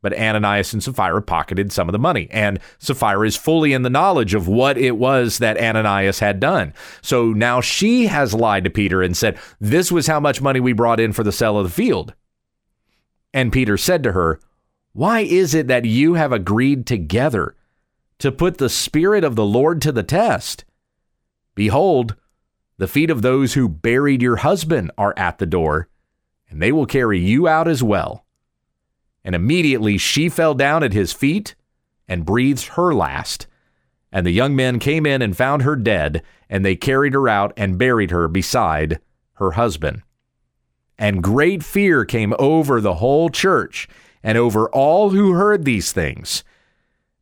But 0.03 0.17
Ananias 0.17 0.73
and 0.73 0.83
Sapphira 0.83 1.21
pocketed 1.21 1.73
some 1.73 1.89
of 1.89 1.93
the 1.93 1.99
money, 1.99 2.29
and 2.31 2.59
Sapphira 2.79 3.27
is 3.27 3.37
fully 3.37 3.75
in 3.75 3.83
the 3.83 3.91
knowledge 3.91 4.33
of 4.33 4.49
what 4.49 4.79
it 4.79 4.97
was 4.97 5.39
that 5.39 5.61
Ananias 5.61 6.21
had 6.21 6.41
done. 6.41 6.73
So 7.03 7.33
now 7.33 7.61
she 7.61 8.07
has 8.07 8.33
lied 8.33 8.65
to 8.65 8.71
Peter 8.71 9.03
and 9.03 9.15
said, 9.17 9.39
This 9.61 9.93
was 9.93 10.07
how 10.07 10.19
much 10.19 10.41
money 10.41 10.59
we 10.59 10.73
brought 10.73 11.01
in 11.01 11.13
for 11.13 11.23
the 11.23 11.33
sale 11.33 11.59
of 11.59 11.65
the 11.65 11.71
field. 11.71 12.15
And 13.35 13.53
Peter 13.53 13.77
said 13.77 14.03
to 14.05 14.13
her, 14.13 14.41
Why 14.93 15.21
is 15.21 15.55
it 15.55 15.69
that 15.69 15.85
you 15.85 16.15
have 16.15 16.33
agreed 16.33 16.87
together 16.87 17.55
to 18.21 18.33
put 18.33 18.59
the 18.59 18.71
Spirit 18.71 19.23
of 19.23 19.37
the 19.37 19.45
Lord 19.45 19.83
to 19.83 19.93
the 19.93 20.03
test? 20.03 20.65
Behold, 21.55 22.17
the 22.79 22.89
feet 22.89 23.11
of 23.11 23.21
those 23.21 23.53
who 23.53 23.69
buried 23.69 24.23
your 24.23 24.37
husband 24.37 24.91
are 24.97 25.13
at 25.19 25.39
the 25.39 25.45
door, 25.45 25.89
and 26.49 26.63
they 26.63 26.73
will 26.73 26.87
carry 26.87 27.21
you 27.21 27.47
out 27.47 27.69
as 27.69 27.83
well. 27.83 28.25
And 29.25 29.35
immediately 29.35 29.99
she 29.99 30.29
fell 30.29 30.55
down 30.55 30.83
at 30.83 30.93
his 30.93 31.13
feet 31.13 31.55
and 32.09 32.25
breathed 32.25 32.69
her 32.69 32.95
last. 32.95 33.47
And 34.13 34.27
the 34.27 34.33
young 34.33 34.57
men 34.57 34.79
came 34.79 35.07
in 35.07 35.23
and 35.23 35.37
found 35.37 35.63
her 35.63 35.77
dead, 35.77 36.23
and 36.49 36.65
they 36.65 36.75
carried 36.75 37.15
her 37.15 37.29
out 37.29 37.53
and 37.57 37.79
buried 37.79 38.11
her 38.11 38.27
beside 38.29 39.01
her 39.35 39.53
husband. 39.53 40.03
And 40.99 41.23
great 41.23 41.63
fear 41.63 42.05
came 42.05 42.35
over 42.39 42.81
the 42.81 42.95
whole 42.95 43.31
church 43.31 43.89
and 44.23 44.37
over 44.37 44.69
all 44.71 45.11
who 45.11 45.33
heard 45.33 45.65
these 45.65 45.93
things. 45.93 46.45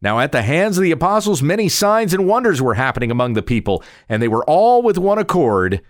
Now, 0.00 0.21
at 0.21 0.33
the 0.33 0.43
hands 0.43 0.78
of 0.78 0.85
the 0.85 0.93
apostles, 0.93 1.43
many 1.43 1.69
signs 1.69 2.14
and 2.14 2.26
wonders 2.26 2.62
were 2.62 2.75
happening 2.75 3.11
among 3.11 3.35
the 3.35 3.43
people, 3.43 3.83
and 4.09 4.23
they 4.23 4.28
were 4.28 4.45
all 4.45 4.83
with 4.83 4.97
one 4.97 5.19
accord 5.19 5.81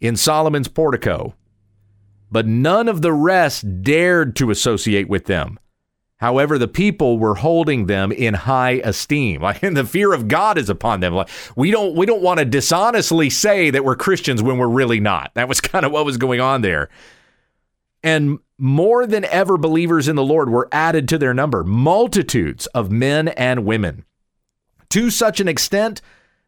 in 0.00 0.16
Solomon's 0.16 0.68
portico 0.68 1.34
but 2.32 2.46
none 2.46 2.88
of 2.88 3.02
the 3.02 3.12
rest 3.12 3.82
dared 3.82 4.34
to 4.36 4.50
associate 4.50 5.08
with 5.08 5.26
them. 5.26 5.58
However, 6.16 6.56
the 6.56 6.68
people 6.68 7.18
were 7.18 7.34
holding 7.34 7.86
them 7.86 8.12
in 8.12 8.34
high 8.34 8.80
esteem. 8.84 9.42
Like 9.42 9.60
the 9.60 9.84
fear 9.84 10.12
of 10.12 10.28
God 10.28 10.56
is 10.56 10.70
upon 10.70 11.00
them. 11.00 11.14
Like 11.14 11.28
we 11.56 11.70
don't 11.70 11.94
we 11.94 12.06
don't 12.06 12.22
want 12.22 12.38
to 12.38 12.44
dishonestly 12.44 13.28
say 13.28 13.70
that 13.70 13.84
we're 13.84 13.96
Christians 13.96 14.42
when 14.42 14.56
we're 14.56 14.68
really 14.68 15.00
not. 15.00 15.32
That 15.34 15.48
was 15.48 15.60
kind 15.72 15.84
of 15.84 15.92
what 15.92 16.04
was 16.04 16.16
going 16.16 16.40
on 16.40 16.62
there. 16.62 16.88
And 18.04 18.38
more 18.56 19.06
than 19.06 19.24
ever 19.26 19.58
believers 19.58 20.08
in 20.08 20.16
the 20.16 20.24
Lord 20.24 20.48
were 20.48 20.68
added 20.72 21.08
to 21.08 21.18
their 21.18 21.34
number, 21.34 21.64
multitudes 21.64 22.66
of 22.68 22.90
men 22.90 23.28
and 23.28 23.66
women. 23.66 24.04
To 24.90 25.10
such 25.10 25.40
an 25.40 25.48
extent 25.48 26.00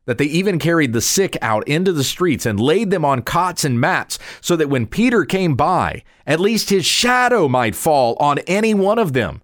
that 0.07 0.19
they 0.19 0.27
even 0.27 0.59
carried 0.59 0.93
the 0.93 1.01
sick 1.01 1.37
out 1.41 1.67
into 1.67 1.93
the 1.93 2.05
streets 2.05 2.47
and 2.47 2.61
laid 2.61 2.91
them 2.91 3.05
on 3.05 3.23
cots 3.23 3.65
and 3.65 3.81
mats, 3.81 4.19
so 4.41 4.57
that 4.57 4.69
when 4.69 4.87
Peter 4.87 5.25
came 5.25 5.55
by, 5.55 6.03
at 6.27 6.41
least 6.41 6.71
his 6.71 6.85
shadow 6.85 7.49
might 7.49 7.75
fall 7.75 8.17
on 8.21 8.39
any 8.41 8.75
one 8.75 8.99
of 8.99 9.13
them. 9.13 9.43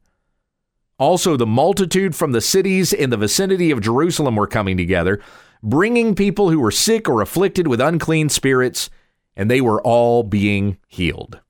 Also, 0.98 1.36
the 1.36 1.46
multitude 1.46 2.14
from 2.14 2.32
the 2.32 2.42
cities 2.42 2.92
in 2.92 3.08
the 3.08 3.16
vicinity 3.16 3.70
of 3.70 3.80
Jerusalem 3.80 4.36
were 4.36 4.46
coming 4.46 4.76
together, 4.76 5.20
bringing 5.62 6.14
people 6.14 6.50
who 6.50 6.60
were 6.60 6.70
sick 6.70 7.08
or 7.08 7.22
afflicted 7.22 7.66
with 7.66 7.80
unclean 7.80 8.28
spirits, 8.28 8.90
and 9.34 9.50
they 9.50 9.62
were 9.62 9.80
all 9.80 10.22
being 10.22 10.76
healed. 10.86 11.40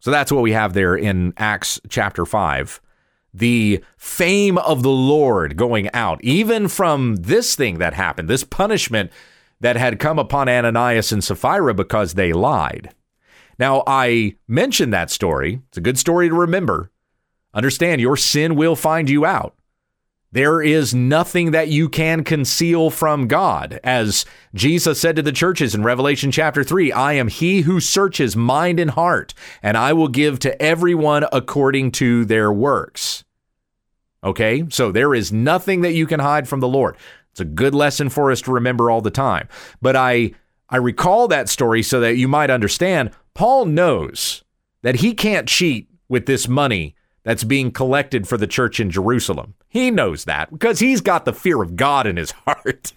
So 0.00 0.10
that's 0.10 0.32
what 0.32 0.42
we 0.42 0.52
have 0.52 0.72
there 0.72 0.96
in 0.96 1.32
Acts 1.36 1.80
chapter 1.88 2.26
5 2.26 2.80
the 3.36 3.84
fame 3.96 4.58
of 4.58 4.82
the 4.82 4.88
Lord 4.88 5.56
going 5.56 5.90
out, 5.92 6.22
even 6.22 6.68
from 6.68 7.16
this 7.16 7.54
thing 7.54 7.78
that 7.78 7.94
happened, 7.94 8.28
this 8.28 8.44
punishment 8.44 9.10
that 9.60 9.76
had 9.76 9.98
come 9.98 10.18
upon 10.18 10.48
Ananias 10.48 11.12
and 11.12 11.22
Sapphira 11.22 11.74
because 11.74 12.14
they 12.14 12.32
lied. 12.32 12.94
Now, 13.58 13.82
I 13.86 14.36
mentioned 14.48 14.92
that 14.92 15.10
story. 15.10 15.60
It's 15.68 15.78
a 15.78 15.82
good 15.82 15.98
story 15.98 16.28
to 16.28 16.34
remember. 16.34 16.90
Understand, 17.54 18.00
your 18.00 18.16
sin 18.16 18.54
will 18.54 18.76
find 18.76 19.08
you 19.08 19.24
out. 19.24 19.54
There 20.32 20.60
is 20.60 20.94
nothing 20.94 21.52
that 21.52 21.68
you 21.68 21.88
can 21.88 22.22
conceal 22.24 22.90
from 22.90 23.28
God. 23.28 23.80
As 23.82 24.26
Jesus 24.54 25.00
said 25.00 25.16
to 25.16 25.22
the 25.22 25.32
churches 25.32 25.74
in 25.74 25.82
Revelation 25.82 26.30
chapter 26.30 26.62
3, 26.62 26.92
I 26.92 27.14
am 27.14 27.28
he 27.28 27.62
who 27.62 27.80
searches 27.80 28.36
mind 28.36 28.78
and 28.78 28.90
heart, 28.90 29.32
and 29.62 29.78
I 29.78 29.94
will 29.94 30.08
give 30.08 30.38
to 30.40 30.60
everyone 30.60 31.24
according 31.32 31.92
to 31.92 32.26
their 32.26 32.52
works. 32.52 33.24
Okay, 34.26 34.64
so 34.70 34.90
there 34.90 35.14
is 35.14 35.32
nothing 35.32 35.82
that 35.82 35.94
you 35.94 36.04
can 36.04 36.18
hide 36.18 36.48
from 36.48 36.58
the 36.58 36.66
Lord. 36.66 36.96
It's 37.30 37.40
a 37.40 37.44
good 37.44 37.76
lesson 37.76 38.08
for 38.08 38.32
us 38.32 38.40
to 38.42 38.52
remember 38.52 38.90
all 38.90 39.00
the 39.00 39.10
time. 39.10 39.48
But 39.80 39.94
I 39.94 40.32
I 40.68 40.78
recall 40.78 41.28
that 41.28 41.48
story 41.48 41.82
so 41.84 42.00
that 42.00 42.16
you 42.16 42.26
might 42.26 42.50
understand 42.50 43.12
Paul 43.34 43.66
knows 43.66 44.42
that 44.82 44.96
he 44.96 45.14
can't 45.14 45.48
cheat 45.48 45.88
with 46.08 46.26
this 46.26 46.48
money 46.48 46.96
that's 47.22 47.44
being 47.44 47.70
collected 47.70 48.26
for 48.26 48.36
the 48.36 48.48
church 48.48 48.80
in 48.80 48.90
Jerusalem. 48.90 49.54
He 49.68 49.92
knows 49.92 50.24
that 50.24 50.50
because 50.50 50.80
he's 50.80 51.00
got 51.00 51.24
the 51.24 51.32
fear 51.32 51.62
of 51.62 51.76
God 51.76 52.04
in 52.06 52.16
his 52.16 52.30
heart. 52.46 52.94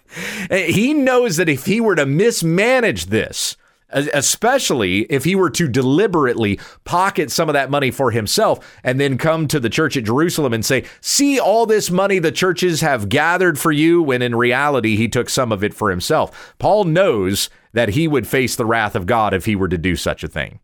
He 0.50 0.94
knows 0.94 1.36
that 1.36 1.48
if 1.48 1.66
he 1.66 1.80
were 1.80 1.94
to 1.94 2.06
mismanage 2.06 3.06
this, 3.06 3.56
especially 3.92 5.00
if 5.02 5.24
he 5.24 5.34
were 5.34 5.50
to 5.50 5.68
deliberately 5.68 6.58
pocket 6.84 7.30
some 7.30 7.48
of 7.48 7.52
that 7.54 7.70
money 7.70 7.90
for 7.90 8.10
himself 8.10 8.78
and 8.84 9.00
then 9.00 9.18
come 9.18 9.48
to 9.48 9.60
the 9.60 9.70
church 9.70 9.96
at 9.96 10.04
Jerusalem 10.04 10.52
and 10.52 10.64
say, 10.64 10.84
See 11.00 11.38
all 11.38 11.66
this 11.66 11.90
money 11.90 12.18
the 12.18 12.32
churches 12.32 12.80
have 12.80 13.08
gathered 13.08 13.58
for 13.58 13.72
you, 13.72 14.02
when 14.02 14.22
in 14.22 14.34
reality 14.34 14.96
he 14.96 15.08
took 15.08 15.28
some 15.28 15.52
of 15.52 15.64
it 15.64 15.74
for 15.74 15.90
himself. 15.90 16.54
Paul 16.58 16.84
knows 16.84 17.50
that 17.72 17.90
he 17.90 18.08
would 18.08 18.26
face 18.26 18.56
the 18.56 18.66
wrath 18.66 18.96
of 18.96 19.06
God 19.06 19.34
if 19.34 19.44
he 19.44 19.56
were 19.56 19.68
to 19.68 19.78
do 19.78 19.96
such 19.96 20.24
a 20.24 20.28
thing. 20.28 20.60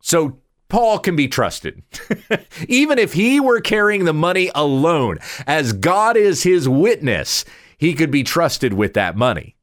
So 0.00 0.38
Paul 0.68 0.98
can 0.98 1.16
be 1.16 1.28
trusted. 1.28 1.82
Even 2.68 2.98
if 2.98 3.12
he 3.12 3.40
were 3.40 3.60
carrying 3.60 4.04
the 4.04 4.12
money 4.12 4.50
alone, 4.54 5.18
as 5.46 5.72
God 5.72 6.16
is 6.16 6.42
his 6.42 6.68
witness, 6.68 7.44
he 7.78 7.94
could 7.94 8.10
be 8.10 8.22
trusted 8.22 8.72
with 8.72 8.94
that 8.94 9.16
money. 9.16 9.53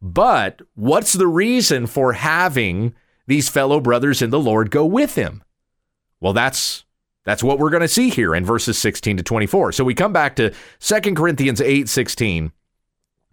But 0.00 0.62
what's 0.74 1.12
the 1.12 1.26
reason 1.26 1.86
for 1.86 2.12
having 2.12 2.94
these 3.26 3.48
fellow 3.48 3.80
brothers 3.80 4.20
in 4.20 4.30
the 4.30 4.40
Lord 4.40 4.70
go 4.70 4.84
with 4.84 5.14
him? 5.14 5.42
Well, 6.20 6.32
that's 6.32 6.84
that's 7.24 7.42
what 7.42 7.58
we're 7.58 7.70
going 7.70 7.80
to 7.80 7.88
see 7.88 8.10
here 8.10 8.34
in 8.34 8.44
verses 8.44 8.78
16 8.78 9.16
to 9.16 9.22
24. 9.22 9.72
So 9.72 9.84
we 9.84 9.94
come 9.94 10.12
back 10.12 10.36
to 10.36 10.52
2 10.80 11.14
Corinthians 11.14 11.60
8 11.60 11.88
16. 11.88 12.52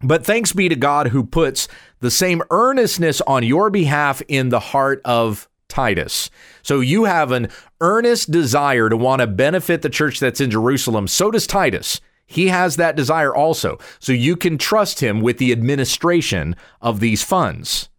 But 0.03 0.25
thanks 0.25 0.53
be 0.53 0.68
to 0.70 0.75
God 0.75 1.10
who 1.10 1.24
puts 1.24 1.68
the 2.00 2.10
same 2.10 2.41
earnestness 2.50 3.22
on 3.22 3.44
your 3.44 3.70
behalf 3.70 4.22
in 4.27 4.50
the 4.50 4.60
heart 4.60 5.02
of 5.06 5.47
Titus. 5.67 6.30
So 6.63 6.80
you 6.80 7.04
have 7.06 7.32
an 7.32 7.50
earnest 7.80 8.32
desire 8.32 8.89
to 8.89 8.97
want 8.97 9.21
to 9.21 9.28
benefit 9.28 9.82
the 9.82 9.89
church 9.89 10.19
that's 10.19 10.41
in 10.41 10.50
Jerusalem. 10.50 11.08
So 11.08 11.32
does 11.32 11.45
Titus. 11.45 12.02
He 12.32 12.48
has 12.48 12.78
that 12.78 12.96
desire 12.96 13.36
also. 13.36 13.78
So 14.00 14.13
you 14.13 14.38
can 14.38 14.58
trust 14.58 15.02
him 15.02 15.20
with 15.20 15.38
the 15.38 15.52
administration 15.52 16.56
of 16.80 17.02
these 17.02 17.24
funds. 17.24 17.89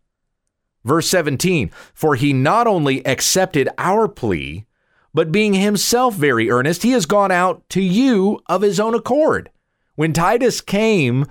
Verse 0.84 1.06
17 1.08 1.70
For 1.92 2.14
he 2.14 2.32
not 2.32 2.66
only 2.66 3.04
accepted 3.06 3.68
our 3.76 4.08
plea, 4.08 4.64
but 5.12 5.32
being 5.32 5.52
himself 5.52 6.14
very 6.14 6.50
earnest, 6.50 6.82
he 6.82 6.92
has 6.92 7.04
gone 7.04 7.30
out 7.30 7.68
to 7.68 7.82
you 7.82 8.40
of 8.46 8.62
his 8.62 8.80
own 8.80 8.94
accord. 8.94 9.50
When 9.96 10.14
Titus 10.14 10.62
came 10.62 11.26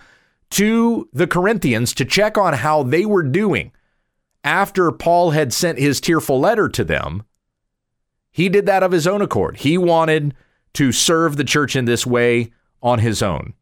to 0.52 1.10
the 1.12 1.26
Corinthians 1.26 1.96
to 1.96 2.06
check 2.06 2.38
on 2.38 2.54
how 2.54 2.84
they 2.84 3.04
were 3.04 3.24
doing 3.24 3.72
after 4.44 4.92
Paul 4.92 5.32
had 5.32 5.54
sent 5.54 5.80
his 5.80 6.00
tearful 6.00 6.40
letter 6.40 6.70
to 6.70 6.84
them, 6.84 7.24
he 8.30 8.48
did 8.48 8.68
that 8.68 8.84
of 8.84 8.92
his 8.92 9.08
own 9.08 9.24
accord. 9.24 9.58
He 9.58 9.76
wanted 9.80 10.36
to 10.74 10.92
serve 10.92 11.36
the 11.36 11.44
church 11.44 11.76
in 11.76 11.86
this 11.86 12.06
way 12.06 12.52
on 12.82 13.00
his 13.00 13.22
own. 13.22 13.54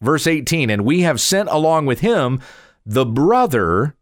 Verse 0.00 0.26
18, 0.26 0.70
and 0.70 0.84
we 0.84 1.00
have 1.00 1.20
sent 1.20 1.48
along 1.48 1.86
with 1.86 2.00
him 2.00 2.40
the 2.84 3.06
brother 3.06 3.96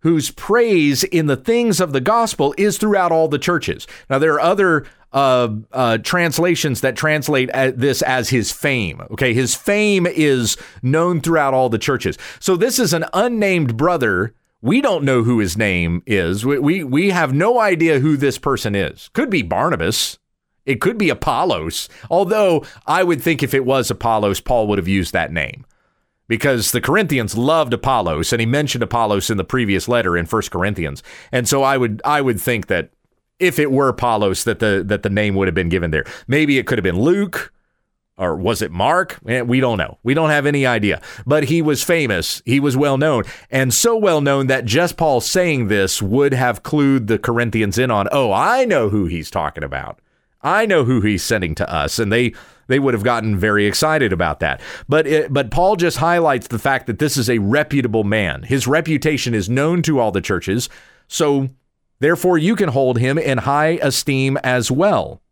whose 0.00 0.30
praise 0.30 1.02
in 1.04 1.26
the 1.26 1.36
things 1.36 1.80
of 1.80 1.92
the 1.92 2.00
gospel 2.00 2.54
is 2.56 2.78
throughout 2.78 3.10
all 3.10 3.28
the 3.28 3.38
churches. 3.38 3.86
Now, 4.08 4.18
there 4.18 4.34
are 4.34 4.40
other 4.40 4.86
uh, 5.12 5.48
uh, 5.72 5.98
translations 5.98 6.80
that 6.82 6.96
translate 6.96 7.50
this 7.74 8.02
as 8.02 8.28
his 8.28 8.52
fame. 8.52 9.02
Okay, 9.10 9.32
his 9.34 9.54
fame 9.54 10.06
is 10.06 10.56
known 10.82 11.20
throughout 11.20 11.54
all 11.54 11.68
the 11.68 11.78
churches. 11.78 12.18
So, 12.38 12.56
this 12.56 12.78
is 12.78 12.92
an 12.92 13.06
unnamed 13.12 13.76
brother. 13.76 14.34
We 14.60 14.80
don't 14.80 15.04
know 15.04 15.22
who 15.22 15.38
his 15.38 15.56
name 15.56 16.02
is. 16.06 16.44
We, 16.44 16.58
we, 16.58 16.84
we 16.84 17.10
have 17.10 17.32
no 17.32 17.58
idea 17.58 18.00
who 18.00 18.16
this 18.16 18.38
person 18.38 18.74
is. 18.74 19.08
Could 19.12 19.30
be 19.30 19.42
Barnabas. 19.42 20.18
It 20.66 20.80
could 20.80 20.98
be 20.98 21.08
Apollos, 21.08 21.88
although 22.10 22.64
I 22.86 23.02
would 23.04 23.22
think 23.22 23.42
if 23.42 23.54
it 23.54 23.64
was 23.64 23.90
Apollos, 23.90 24.40
Paul 24.40 24.66
would 24.66 24.78
have 24.78 24.88
used 24.88 25.12
that 25.12 25.32
name 25.32 25.64
because 26.28 26.72
the 26.72 26.80
Corinthians 26.80 27.36
loved 27.36 27.72
Apollos 27.72 28.32
and 28.32 28.40
he 28.40 28.46
mentioned 28.46 28.82
Apollos 28.82 29.30
in 29.30 29.36
the 29.36 29.44
previous 29.44 29.88
letter 29.88 30.16
in 30.16 30.26
1 30.26 30.42
Corinthians. 30.50 31.02
And 31.32 31.48
so 31.48 31.62
I 31.62 31.76
would 31.76 32.02
I 32.04 32.20
would 32.20 32.40
think 32.40 32.66
that 32.66 32.90
if 33.38 33.58
it 33.58 33.70
were 33.70 33.88
Apollos 33.88 34.44
that 34.44 34.58
the 34.58 34.82
that 34.84 35.02
the 35.02 35.10
name 35.10 35.34
would 35.34 35.48
have 35.48 35.54
been 35.54 35.68
given 35.68 35.90
there. 35.90 36.04
Maybe 36.26 36.58
it 36.58 36.66
could 36.66 36.78
have 36.78 36.84
been 36.84 37.00
Luke 37.00 37.52
or 38.18 38.34
was 38.34 38.62
it 38.62 38.72
Mark? 38.72 39.18
Eh, 39.28 39.42
we 39.42 39.60
don't 39.60 39.76
know. 39.76 39.98
We 40.02 40.14
don't 40.14 40.30
have 40.30 40.46
any 40.46 40.64
idea. 40.64 41.02
But 41.26 41.44
he 41.44 41.60
was 41.60 41.84
famous. 41.84 42.42
He 42.46 42.60
was 42.60 42.76
well 42.76 42.96
known. 42.96 43.24
And 43.50 43.74
so 43.74 43.96
well 43.96 44.22
known 44.22 44.46
that 44.46 44.64
just 44.64 44.96
Paul 44.96 45.20
saying 45.20 45.68
this 45.68 46.00
would 46.00 46.32
have 46.32 46.62
clued 46.62 47.08
the 47.08 47.18
Corinthians 47.18 47.76
in 47.76 47.90
on, 47.90 48.08
oh, 48.10 48.32
I 48.32 48.64
know 48.64 48.88
who 48.88 49.04
he's 49.04 49.30
talking 49.30 49.62
about. 49.62 50.00
I 50.42 50.66
know 50.66 50.84
who 50.84 51.00
he's 51.00 51.22
sending 51.22 51.54
to 51.56 51.72
us, 51.72 51.98
and 51.98 52.12
they 52.12 52.34
they 52.68 52.78
would 52.78 52.94
have 52.94 53.04
gotten 53.04 53.38
very 53.38 53.66
excited 53.66 54.12
about 54.12 54.40
that. 54.40 54.60
But 54.88 55.06
it, 55.06 55.32
but 55.32 55.50
Paul 55.50 55.76
just 55.76 55.98
highlights 55.98 56.48
the 56.48 56.58
fact 56.58 56.86
that 56.86 56.98
this 56.98 57.16
is 57.16 57.30
a 57.30 57.38
reputable 57.38 58.04
man. 58.04 58.42
His 58.42 58.66
reputation 58.66 59.34
is 59.34 59.48
known 59.48 59.82
to 59.82 59.98
all 60.00 60.10
the 60.10 60.20
churches, 60.20 60.68
so 61.08 61.48
therefore 62.00 62.38
you 62.38 62.56
can 62.56 62.70
hold 62.70 62.98
him 62.98 63.18
in 63.18 63.38
high 63.38 63.78
esteem 63.82 64.36
as 64.38 64.70
well. 64.70 65.22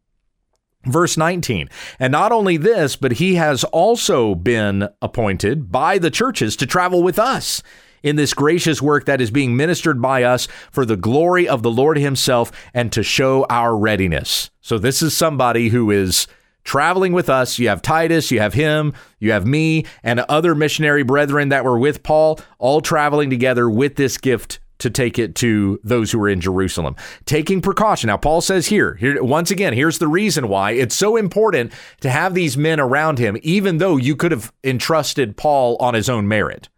Verse 0.86 1.16
19. 1.16 1.68
And 1.98 2.12
not 2.12 2.30
only 2.30 2.56
this, 2.56 2.94
but 2.94 3.12
he 3.12 3.36
has 3.36 3.64
also 3.64 4.34
been 4.34 4.88
appointed 5.00 5.72
by 5.72 5.98
the 5.98 6.10
churches 6.10 6.56
to 6.56 6.66
travel 6.66 7.02
with 7.02 7.18
us 7.18 7.62
in 8.04 8.14
this 8.14 8.34
gracious 8.34 8.80
work 8.80 9.06
that 9.06 9.20
is 9.20 9.32
being 9.32 9.56
ministered 9.56 10.00
by 10.00 10.22
us 10.22 10.46
for 10.70 10.86
the 10.86 10.96
glory 10.96 11.48
of 11.48 11.64
the 11.64 11.70
Lord 11.70 11.98
Himself 11.98 12.52
and 12.72 12.92
to 12.92 13.02
show 13.02 13.44
our 13.50 13.76
readiness. 13.76 14.50
So, 14.60 14.78
this 14.78 15.02
is 15.02 15.16
somebody 15.16 15.70
who 15.70 15.90
is 15.90 16.28
traveling 16.62 17.12
with 17.12 17.28
us. 17.28 17.58
You 17.58 17.68
have 17.68 17.82
Titus, 17.82 18.30
you 18.30 18.40
have 18.40 18.54
him, 18.54 18.94
you 19.18 19.32
have 19.32 19.46
me, 19.46 19.84
and 20.02 20.20
other 20.20 20.54
missionary 20.54 21.02
brethren 21.02 21.50
that 21.50 21.64
were 21.64 21.78
with 21.78 22.02
Paul, 22.02 22.40
all 22.58 22.80
traveling 22.80 23.30
together 23.30 23.68
with 23.68 23.96
this 23.96 24.16
gift 24.16 24.60
to 24.78 24.90
take 24.90 25.18
it 25.18 25.34
to 25.36 25.80
those 25.84 26.10
who 26.10 26.20
are 26.22 26.28
in 26.28 26.40
Jerusalem. 26.40 26.96
Taking 27.26 27.60
precaution. 27.60 28.08
Now, 28.08 28.16
Paul 28.16 28.40
says 28.40 28.66
here, 28.66 28.94
here, 28.94 29.22
once 29.22 29.50
again, 29.50 29.72
here's 29.72 29.98
the 29.98 30.08
reason 30.08 30.48
why 30.48 30.72
it's 30.72 30.96
so 30.96 31.16
important 31.16 31.72
to 32.00 32.10
have 32.10 32.34
these 32.34 32.56
men 32.56 32.80
around 32.80 33.18
him, 33.18 33.36
even 33.42 33.78
though 33.78 33.96
you 33.96 34.16
could 34.16 34.32
have 34.32 34.52
entrusted 34.64 35.36
Paul 35.36 35.76
on 35.80 35.94
his 35.94 36.08
own 36.08 36.26
merit. 36.26 36.68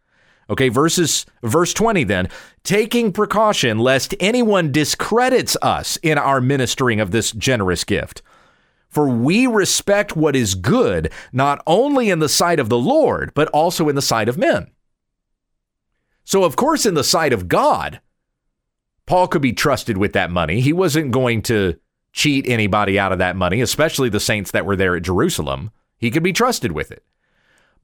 Okay, 0.49 0.69
verses 0.69 1.27
verse 1.43 1.75
20 1.75 2.05
then, 2.05 2.29
taking 2.63 3.13
precaution 3.13 3.79
lest 3.79 4.15
anyone 4.21 4.71
discredits 4.71 5.57
us 5.61 5.97
in 6.03 6.19
our 6.19 6.41
ministering 6.41 7.01
of 7.01 7.11
this 7.11 7.33
generous 7.33 7.83
gift. 7.83 8.23
For 8.89 9.09
we 9.09 9.47
respect 9.47 10.17
what 10.17 10.37
is 10.37 10.55
good, 10.55 11.13
not 11.33 11.63
only 11.67 12.11
in 12.11 12.21
the 12.21 12.29
sight 12.29 12.61
of 12.61 12.69
the 12.69 12.79
Lord, 12.79 13.33
but 13.35 13.49
also 13.49 13.89
in 13.89 13.97
the 13.97 14.03
sight 14.03 14.29
of 14.29 14.39
men. 14.39 14.71
So, 16.25 16.45
of 16.45 16.57
course, 16.57 16.87
in 16.87 16.95
the 16.95 17.05
sight 17.05 17.33
of 17.33 17.49
God, 17.49 18.01
Paul 19.07 19.29
could 19.29 19.43
be 19.43 19.53
trusted 19.53 19.97
with 19.97 20.13
that 20.15 20.31
money. 20.31 20.61
He 20.61 20.73
wasn't 20.73 21.13
going 21.13 21.43
to 21.43 21.79
cheat 22.13 22.49
anybody 22.49 22.99
out 22.99 23.13
of 23.13 23.19
that 23.19 23.37
money, 23.37 23.61
especially 23.61 24.09
the 24.09 24.21
saints 24.21 24.51
that 24.53 24.65
were 24.65 24.77
there 24.77 24.97
at 24.97 25.03
Jerusalem. 25.03 25.71
He 25.99 26.11
could 26.11 26.23
be 26.23 26.33
trusted 26.33 26.73
with 26.73 26.91
it. 26.91 27.05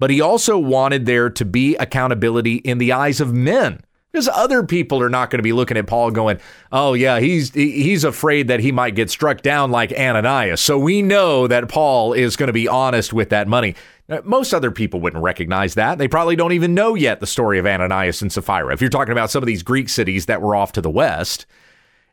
But 0.03 0.11
he 0.11 0.21
also 0.21 0.59
wanted 0.59 1.07
there 1.07 1.31
to 1.31 1.45
be 1.45 1.77
accountability 1.77 2.57
in 2.57 2.79
the 2.79 2.91
eyes 2.91 3.21
of 3.21 3.33
men. 3.33 3.81
Because 4.11 4.27
other 4.27 4.65
people 4.65 5.01
are 5.01 5.09
not 5.09 5.31
going 5.31 5.39
to 5.39 5.45
be 5.45 5.53
looking 5.53 5.77
at 5.77 5.87
Paul 5.87 6.11
going, 6.11 6.41
"Oh 6.73 6.95
yeah, 6.95 7.21
he's 7.21 7.55
he's 7.55 8.03
afraid 8.03 8.49
that 8.49 8.59
he 8.59 8.73
might 8.73 8.97
get 8.97 9.11
struck 9.11 9.43
down 9.43 9.71
like 9.71 9.93
Ananias." 9.93 10.61
So 10.61 10.77
we 10.77 11.03
know 11.03 11.47
that 11.47 11.69
Paul 11.69 12.15
is 12.15 12.35
going 12.35 12.49
to 12.49 12.53
be 12.53 12.67
honest 12.67 13.13
with 13.13 13.29
that 13.29 13.47
money. 13.47 13.77
Uh, 14.09 14.21
most 14.25 14.53
other 14.53 14.73
people 14.73 14.99
wouldn't 14.99 15.23
recognize 15.23 15.75
that. 15.75 15.99
They 15.99 16.09
probably 16.09 16.35
don't 16.35 16.51
even 16.51 16.75
know 16.75 16.97
yet 16.97 17.21
the 17.21 17.27
story 17.29 17.61
of 17.61 17.67
Ananias 17.67 18.23
and 18.23 18.33
Sapphira. 18.33 18.73
If 18.73 18.81
you're 18.81 18.91
talking 18.91 19.13
about 19.13 19.31
some 19.31 19.45
of 19.45 19.47
these 19.47 19.63
Greek 19.63 19.89
cities 19.89 20.27
that 20.27 20.43
were 20.43 20.57
off 20.57 20.73
to 20.73 20.81
the 20.81 20.91
west. 20.91 21.47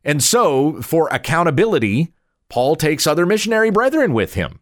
And 0.04 0.22
so, 0.22 0.80
for 0.84 1.08
accountability, 1.10 2.14
Paul 2.50 2.76
takes 2.76 3.08
other 3.08 3.26
missionary 3.26 3.72
brethren 3.72 4.14
with 4.14 4.36
him 4.36 4.60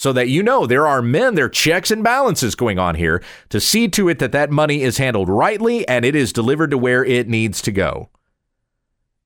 so 0.00 0.14
that 0.14 0.30
you 0.30 0.42
know 0.42 0.64
there 0.64 0.86
are 0.86 1.02
men, 1.02 1.34
there 1.34 1.44
are 1.44 1.50
checks 1.50 1.90
and 1.90 2.02
balances 2.02 2.54
going 2.54 2.78
on 2.78 2.94
here 2.94 3.22
to 3.50 3.60
see 3.60 3.86
to 3.86 4.08
it 4.08 4.18
that 4.18 4.32
that 4.32 4.50
money 4.50 4.80
is 4.80 4.96
handled 4.96 5.28
rightly 5.28 5.86
and 5.86 6.06
it 6.06 6.16
is 6.16 6.32
delivered 6.32 6.70
to 6.70 6.78
where 6.78 7.04
it 7.04 7.28
needs 7.28 7.60
to 7.60 7.70
go. 7.70 8.08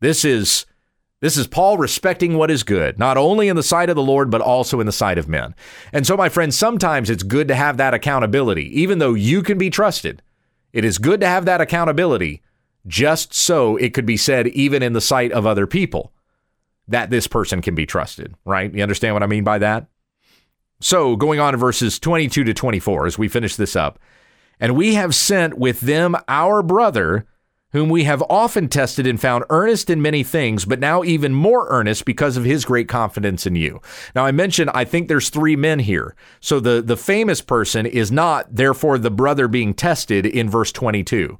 This 0.00 0.24
is 0.24 0.66
this 1.20 1.36
is 1.36 1.46
Paul 1.46 1.78
respecting 1.78 2.36
what 2.36 2.50
is 2.50 2.64
good, 2.64 2.98
not 2.98 3.16
only 3.16 3.46
in 3.46 3.54
the 3.54 3.62
sight 3.62 3.88
of 3.88 3.94
the 3.94 4.02
Lord, 4.02 4.32
but 4.32 4.40
also 4.40 4.80
in 4.80 4.86
the 4.86 4.90
sight 4.90 5.16
of 5.16 5.28
men. 5.28 5.54
And 5.92 6.04
so, 6.04 6.16
my 6.16 6.28
friends, 6.28 6.56
sometimes 6.56 7.08
it's 7.08 7.22
good 7.22 7.46
to 7.46 7.54
have 7.54 7.76
that 7.76 7.94
accountability, 7.94 8.80
even 8.80 8.98
though 8.98 9.14
you 9.14 9.44
can 9.44 9.58
be 9.58 9.70
trusted. 9.70 10.22
It 10.72 10.84
is 10.84 10.98
good 10.98 11.20
to 11.20 11.28
have 11.28 11.44
that 11.44 11.60
accountability, 11.60 12.42
just 12.84 13.32
so 13.32 13.76
it 13.76 13.94
could 13.94 14.06
be 14.06 14.16
said, 14.16 14.48
even 14.48 14.82
in 14.82 14.92
the 14.92 15.00
sight 15.00 15.30
of 15.30 15.46
other 15.46 15.68
people, 15.68 16.12
that 16.88 17.10
this 17.10 17.28
person 17.28 17.62
can 17.62 17.76
be 17.76 17.86
trusted, 17.86 18.34
right? 18.44 18.74
You 18.74 18.82
understand 18.82 19.14
what 19.14 19.22
I 19.22 19.28
mean 19.28 19.44
by 19.44 19.58
that? 19.58 19.86
So, 20.84 21.16
going 21.16 21.40
on 21.40 21.52
to 21.52 21.56
verses 21.56 21.98
22 21.98 22.44
to 22.44 22.52
24 22.52 23.06
as 23.06 23.16
we 23.16 23.26
finish 23.26 23.56
this 23.56 23.74
up. 23.74 23.98
And 24.60 24.76
we 24.76 24.92
have 24.96 25.14
sent 25.14 25.56
with 25.56 25.80
them 25.80 26.14
our 26.28 26.62
brother, 26.62 27.24
whom 27.72 27.88
we 27.88 28.04
have 28.04 28.22
often 28.28 28.68
tested 28.68 29.06
and 29.06 29.18
found 29.18 29.46
earnest 29.48 29.88
in 29.88 30.02
many 30.02 30.22
things, 30.22 30.66
but 30.66 30.78
now 30.78 31.02
even 31.02 31.32
more 31.32 31.68
earnest 31.70 32.04
because 32.04 32.36
of 32.36 32.44
his 32.44 32.66
great 32.66 32.86
confidence 32.86 33.46
in 33.46 33.56
you. 33.56 33.80
Now, 34.14 34.26
I 34.26 34.30
mentioned 34.32 34.72
I 34.74 34.84
think 34.84 35.08
there's 35.08 35.30
three 35.30 35.56
men 35.56 35.78
here. 35.78 36.14
So 36.40 36.60
the, 36.60 36.82
the 36.82 36.98
famous 36.98 37.40
person 37.40 37.86
is 37.86 38.12
not, 38.12 38.54
therefore, 38.54 38.98
the 38.98 39.10
brother 39.10 39.48
being 39.48 39.72
tested 39.72 40.26
in 40.26 40.50
verse 40.50 40.70
22. 40.70 41.38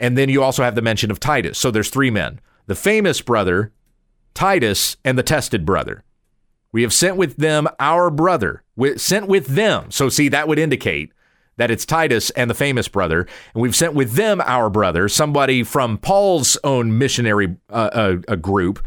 And 0.00 0.18
then 0.18 0.28
you 0.28 0.42
also 0.42 0.64
have 0.64 0.74
the 0.74 0.82
mention 0.82 1.12
of 1.12 1.20
Titus. 1.20 1.60
So 1.60 1.70
there's 1.70 1.90
three 1.90 2.10
men 2.10 2.40
the 2.66 2.74
famous 2.74 3.20
brother, 3.20 3.72
Titus, 4.34 4.96
and 5.04 5.16
the 5.16 5.22
tested 5.22 5.64
brother. 5.64 6.02
We 6.72 6.82
have 6.82 6.92
sent 6.92 7.16
with 7.16 7.36
them 7.36 7.68
our 7.78 8.10
brother, 8.10 8.62
sent 8.96 9.26
with 9.26 9.46
them. 9.46 9.90
So, 9.90 10.08
see, 10.08 10.28
that 10.28 10.48
would 10.48 10.58
indicate 10.58 11.12
that 11.56 11.70
it's 11.70 11.84
Titus 11.84 12.30
and 12.30 12.48
the 12.48 12.54
famous 12.54 12.88
brother. 12.88 13.26
And 13.54 13.62
we've 13.62 13.76
sent 13.76 13.94
with 13.94 14.14
them 14.14 14.40
our 14.46 14.70
brother, 14.70 15.08
somebody 15.08 15.62
from 15.62 15.98
Paul's 15.98 16.56
own 16.64 16.96
missionary 16.96 17.56
uh, 17.68 18.18
uh, 18.26 18.36
group, 18.36 18.82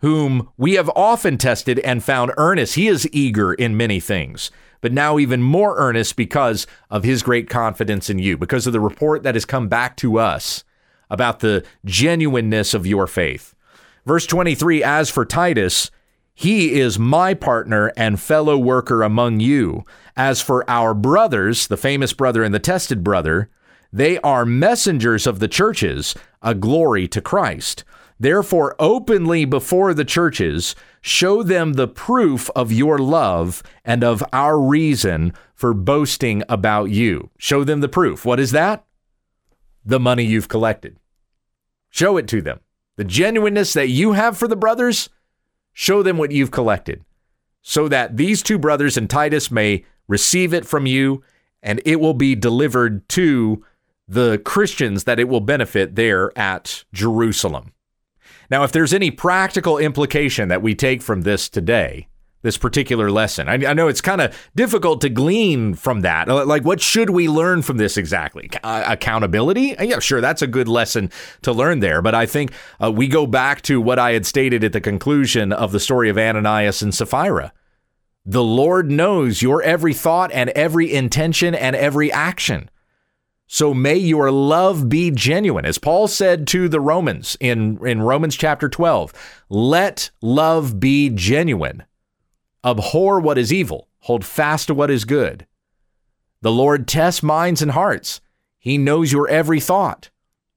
whom 0.00 0.50
we 0.58 0.74
have 0.74 0.90
often 0.94 1.38
tested 1.38 1.78
and 1.78 2.04
found 2.04 2.32
earnest. 2.36 2.74
He 2.74 2.88
is 2.88 3.08
eager 3.12 3.54
in 3.54 3.76
many 3.76 3.98
things, 3.98 4.50
but 4.82 4.92
now 4.92 5.18
even 5.18 5.42
more 5.42 5.78
earnest 5.78 6.16
because 6.16 6.66
of 6.90 7.04
his 7.04 7.22
great 7.22 7.48
confidence 7.48 8.10
in 8.10 8.18
you, 8.18 8.36
because 8.36 8.66
of 8.66 8.74
the 8.74 8.80
report 8.80 9.22
that 9.22 9.34
has 9.34 9.44
come 9.44 9.68
back 9.68 9.96
to 9.98 10.18
us 10.18 10.64
about 11.08 11.40
the 11.40 11.64
genuineness 11.84 12.74
of 12.74 12.86
your 12.86 13.06
faith. 13.06 13.54
Verse 14.04 14.26
23 14.26 14.82
As 14.82 15.08
for 15.08 15.24
Titus, 15.24 15.90
he 16.34 16.80
is 16.80 16.98
my 16.98 17.34
partner 17.34 17.92
and 17.96 18.20
fellow 18.20 18.56
worker 18.56 19.02
among 19.02 19.40
you. 19.40 19.84
As 20.16 20.40
for 20.40 20.68
our 20.68 20.94
brothers, 20.94 21.66
the 21.66 21.76
famous 21.76 22.12
brother 22.12 22.42
and 22.42 22.54
the 22.54 22.58
tested 22.58 23.04
brother, 23.04 23.50
they 23.92 24.18
are 24.18 24.46
messengers 24.46 25.26
of 25.26 25.38
the 25.38 25.48
churches, 25.48 26.14
a 26.40 26.54
glory 26.54 27.06
to 27.08 27.20
Christ. 27.20 27.84
Therefore, 28.18 28.76
openly 28.78 29.44
before 29.44 29.92
the 29.92 30.04
churches, 30.04 30.74
show 31.00 31.42
them 31.42 31.74
the 31.74 31.88
proof 31.88 32.48
of 32.50 32.72
your 32.72 32.98
love 32.98 33.62
and 33.84 34.02
of 34.04 34.22
our 34.32 34.60
reason 34.60 35.32
for 35.54 35.74
boasting 35.74 36.42
about 36.48 36.90
you. 36.90 37.30
Show 37.36 37.64
them 37.64 37.80
the 37.80 37.88
proof. 37.88 38.24
What 38.24 38.40
is 38.40 38.52
that? 38.52 38.84
The 39.84 40.00
money 40.00 40.24
you've 40.24 40.48
collected. 40.48 40.98
Show 41.90 42.16
it 42.16 42.28
to 42.28 42.40
them. 42.40 42.60
The 42.96 43.04
genuineness 43.04 43.72
that 43.72 43.88
you 43.88 44.12
have 44.12 44.38
for 44.38 44.46
the 44.46 44.56
brothers 44.56 45.08
Show 45.72 46.02
them 46.02 46.18
what 46.18 46.32
you've 46.32 46.50
collected 46.50 47.04
so 47.62 47.88
that 47.88 48.16
these 48.16 48.42
two 48.42 48.58
brothers 48.58 48.96
and 48.96 49.08
Titus 49.08 49.50
may 49.50 49.84
receive 50.08 50.52
it 50.52 50.66
from 50.66 50.86
you 50.86 51.22
and 51.62 51.80
it 51.84 52.00
will 52.00 52.14
be 52.14 52.34
delivered 52.34 53.08
to 53.10 53.64
the 54.08 54.38
Christians 54.44 55.04
that 55.04 55.20
it 55.20 55.28
will 55.28 55.40
benefit 55.40 55.94
there 55.94 56.36
at 56.36 56.84
Jerusalem. 56.92 57.72
Now, 58.50 58.64
if 58.64 58.72
there's 58.72 58.92
any 58.92 59.10
practical 59.10 59.78
implication 59.78 60.48
that 60.48 60.60
we 60.60 60.74
take 60.74 61.00
from 61.00 61.22
this 61.22 61.48
today, 61.48 62.08
this 62.42 62.58
particular 62.58 63.10
lesson? 63.10 63.48
I, 63.48 63.54
I 63.54 63.72
know 63.72 63.88
it's 63.88 64.00
kind 64.00 64.20
of 64.20 64.36
difficult 64.54 65.00
to 65.00 65.08
glean 65.08 65.74
from 65.74 66.00
that. 66.00 66.28
Like, 66.28 66.64
what 66.64 66.80
should 66.80 67.10
we 67.10 67.28
learn 67.28 67.62
from 67.62 67.76
this 67.78 67.96
exactly? 67.96 68.50
Uh, 68.62 68.84
accountability? 68.86 69.76
Uh, 69.76 69.84
yeah, 69.84 69.98
sure, 69.98 70.20
that's 70.20 70.42
a 70.42 70.46
good 70.46 70.68
lesson 70.68 71.10
to 71.42 71.52
learn 71.52 71.80
there. 71.80 72.02
But 72.02 72.14
I 72.14 72.26
think 72.26 72.52
uh, 72.82 72.92
we 72.92 73.08
go 73.08 73.26
back 73.26 73.62
to 73.62 73.80
what 73.80 73.98
I 73.98 74.12
had 74.12 74.26
stated 74.26 74.62
at 74.64 74.72
the 74.72 74.80
conclusion 74.80 75.52
of 75.52 75.72
the 75.72 75.80
story 75.80 76.08
of 76.08 76.18
Ananias 76.18 76.82
and 76.82 76.94
Sapphira. 76.94 77.52
The 78.24 78.42
Lord 78.42 78.90
knows 78.90 79.42
your 79.42 79.62
every 79.62 79.94
thought 79.94 80.30
and 80.32 80.50
every 80.50 80.92
intention 80.92 81.54
and 81.54 81.74
every 81.74 82.12
action. 82.12 82.70
So 83.48 83.74
may 83.74 83.96
your 83.96 84.30
love 84.30 84.88
be 84.88 85.10
genuine. 85.10 85.66
As 85.66 85.76
Paul 85.76 86.08
said 86.08 86.46
to 86.48 86.68
the 86.68 86.80
Romans 86.80 87.36
in, 87.38 87.84
in 87.86 88.00
Romans 88.00 88.36
chapter 88.36 88.68
12, 88.68 89.12
let 89.50 90.10
love 90.22 90.80
be 90.80 91.10
genuine. 91.10 91.82
Abhor 92.64 93.20
what 93.20 93.38
is 93.38 93.52
evil, 93.52 93.88
hold 94.00 94.24
fast 94.24 94.68
to 94.68 94.74
what 94.74 94.90
is 94.90 95.04
good. 95.04 95.46
The 96.42 96.52
Lord 96.52 96.86
tests 96.86 97.22
minds 97.22 97.62
and 97.62 97.72
hearts. 97.72 98.20
He 98.58 98.78
knows 98.78 99.12
your 99.12 99.28
every 99.28 99.60
thought. 99.60 100.10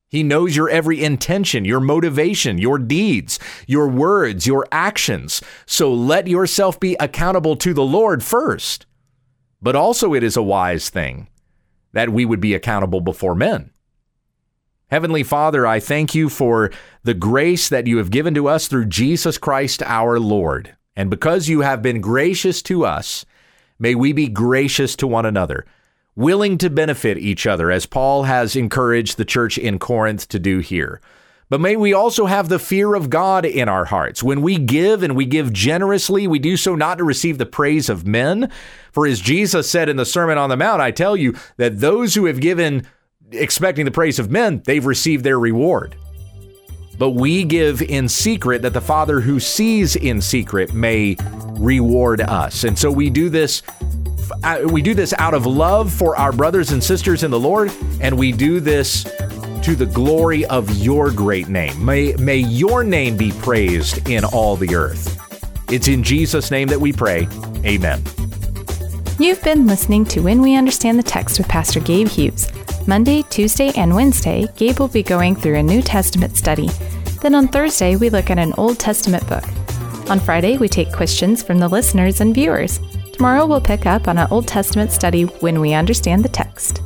He 0.08 0.22
knows 0.22 0.56
your 0.56 0.70
every 0.70 1.04
intention, 1.04 1.66
your 1.66 1.80
motivation, 1.80 2.58
your 2.58 2.78
deeds, 2.78 3.40
your 3.68 3.88
words, 3.88 4.46
your 4.46 4.68
actions. 4.72 5.42
So 5.66 5.94
let 5.94 6.28
yourself 6.28 6.80
be 6.80 6.96
accountable 7.00 7.56
to 7.58 7.74
the 7.74 7.84
Lord 7.84 8.24
first. 8.24 8.86
But 9.62 9.76
also, 9.76 10.14
it 10.14 10.24
is 10.24 10.38
a 10.38 10.44
wise 10.44 10.90
thing 10.90 11.28
that 11.94 12.10
we 12.10 12.24
would 12.24 12.40
be 12.40 12.54
accountable 12.54 13.02
before 13.02 13.36
men. 13.36 13.72
Heavenly 14.88 15.24
Father, 15.24 15.66
I 15.66 15.80
thank 15.80 16.14
you 16.14 16.30
for 16.30 16.72
the 17.04 17.16
grace 17.16 17.68
that 17.70 17.88
you 17.88 17.98
have 17.98 18.12
given 18.12 18.36
to 18.36 18.48
us 18.48 18.68
through 18.68 18.86
Jesus 18.86 19.40
Christ 19.40 19.82
our 19.84 20.20
Lord. 20.20 20.76
And 20.96 21.10
because 21.10 21.50
you 21.50 21.62
have 21.62 21.82
been 21.82 22.02
gracious 22.02 22.62
to 22.64 22.86
us, 22.86 23.26
may 23.78 23.96
we 23.96 24.14
be 24.14 24.28
gracious 24.28 24.96
to 24.98 25.08
one 25.08 25.26
another, 25.26 25.66
willing 26.16 26.58
to 26.60 26.70
benefit 26.70 27.18
each 27.18 27.46
other, 27.46 27.70
as 27.70 27.86
Paul 27.86 28.24
has 28.24 28.56
encouraged 28.56 29.18
the 29.18 29.26
church 29.26 29.58
in 29.58 29.80
Corinth 29.80 30.28
to 30.30 30.40
do 30.40 30.60
here. 30.60 31.02
But 31.48 31.62
may 31.62 31.76
we 31.76 31.94
also 31.94 32.26
have 32.26 32.50
the 32.50 32.58
fear 32.58 32.96
of 32.96 33.10
God 33.10 33.46
in 33.46 33.70
our 33.70 33.86
hearts. 33.86 34.24
When 34.24 34.42
we 34.42 34.58
give 34.58 35.04
and 35.04 35.16
we 35.16 35.26
give 35.26 35.54
generously, 35.54 36.26
we 36.26 36.40
do 36.40 36.58
so 36.58 36.74
not 36.74 36.98
to 36.98 37.04
receive 37.04 37.38
the 37.38 37.46
praise 37.46 37.88
of 37.88 38.08
men. 38.08 38.52
For 38.92 39.06
as 39.06 39.20
Jesus 39.20 39.70
said 39.70 39.88
in 39.88 39.98
the 39.98 40.06
Sermon 40.06 40.40
on 40.40 40.50
the 40.50 40.58
Mount, 40.58 40.82
I 40.82 40.90
tell 40.90 41.16
you 41.16 41.36
that 41.58 41.82
those 41.82 42.16
who 42.16 42.26
have 42.26 42.40
given 42.40 42.88
expecting 43.32 43.86
the 43.86 43.92
praise 43.92 44.18
of 44.18 44.32
men, 44.32 44.64
they've 44.66 44.86
received 44.86 45.24
their 45.24 45.40
reward 45.40 45.96
but 46.98 47.12
we 47.12 47.44
give 47.44 47.82
in 47.82 48.08
secret 48.08 48.62
that 48.62 48.74
the 48.74 48.82
Father 48.82 49.20
who 49.20 49.40
sees 49.40 49.96
in 49.96 50.22
secret 50.22 50.74
may 50.74 51.18
reward 51.58 52.22
us. 52.22 52.64
And 52.64 52.78
so 52.78 52.92
we 52.92 53.10
do 53.10 53.30
this 53.30 53.62
uh, 54.44 54.62
we 54.72 54.82
do 54.82 54.94
this 54.94 55.14
out 55.18 55.34
of 55.34 55.46
love 55.46 55.92
for 55.92 56.16
our 56.16 56.32
brothers 56.32 56.72
and 56.72 56.84
sisters 56.84 57.24
in 57.24 57.32
the 57.32 57.40
Lord, 57.40 57.72
and 58.02 58.18
we 58.18 58.32
do 58.32 58.60
this 58.60 59.04
to 59.64 59.76
the 59.76 59.86
glory 59.86 60.46
of 60.46 60.70
your 60.78 61.12
great 61.12 61.48
name. 61.48 61.84
May, 61.84 62.14
may 62.14 62.38
your 62.38 62.84
name 62.84 63.18
be 63.18 63.32
praised 63.32 64.08
in 64.10 64.24
all 64.24 64.56
the 64.56 64.76
earth. 64.76 65.20
It's 65.72 65.88
in 65.88 66.04
Jesus' 66.04 66.52
name 66.52 66.68
that 66.68 66.80
we 66.80 66.94
pray. 66.94 67.28
Amen. 67.66 68.02
You've 69.18 69.42
been 69.44 69.66
listening 69.66 70.06
to 70.06 70.22
When 70.22 70.42
We 70.42 70.56
Understand 70.56 71.00
the 71.00 71.04
Text 71.04 71.40
with 71.40 71.48
Pastor 71.48 71.80
Gabe 71.80 72.08
Hughes. 72.08 72.48
Monday, 72.88 73.24
Tuesday, 73.32 73.72
and 73.76 73.96
Wednesday, 73.96 74.46
Gabe 74.58 74.80
will 74.80 74.88
be 74.88 75.02
going 75.02 75.36
through 75.36 75.56
a 75.56 75.64
New 75.64 75.82
Testament 75.82 76.38
study. 76.38 76.70
Then 77.20 77.34
on 77.34 77.48
Thursday, 77.48 77.96
we 77.96 78.12
look 78.12 78.30
at 78.30 78.38
an 78.38 78.54
Old 78.60 78.78
Testament 78.78 79.28
book. 79.28 79.44
On 80.08 80.20
Friday, 80.20 80.60
we 80.60 80.70
take 80.70 80.92
questions 80.92 81.42
from 81.42 81.58
the 81.58 81.68
listeners 81.68 82.22
and 82.22 82.36
viewers. 82.36 82.80
Tomorrow, 83.12 83.48
we'll 83.48 83.60
pick 83.60 83.88
up 83.88 84.08
on 84.08 84.20
an 84.20 84.28
Old 84.30 84.48
Testament 84.48 84.92
study 84.92 85.24
when 85.24 85.60
we 85.60 85.74
understand 85.74 86.24
the 86.24 86.30
text. 86.30 86.84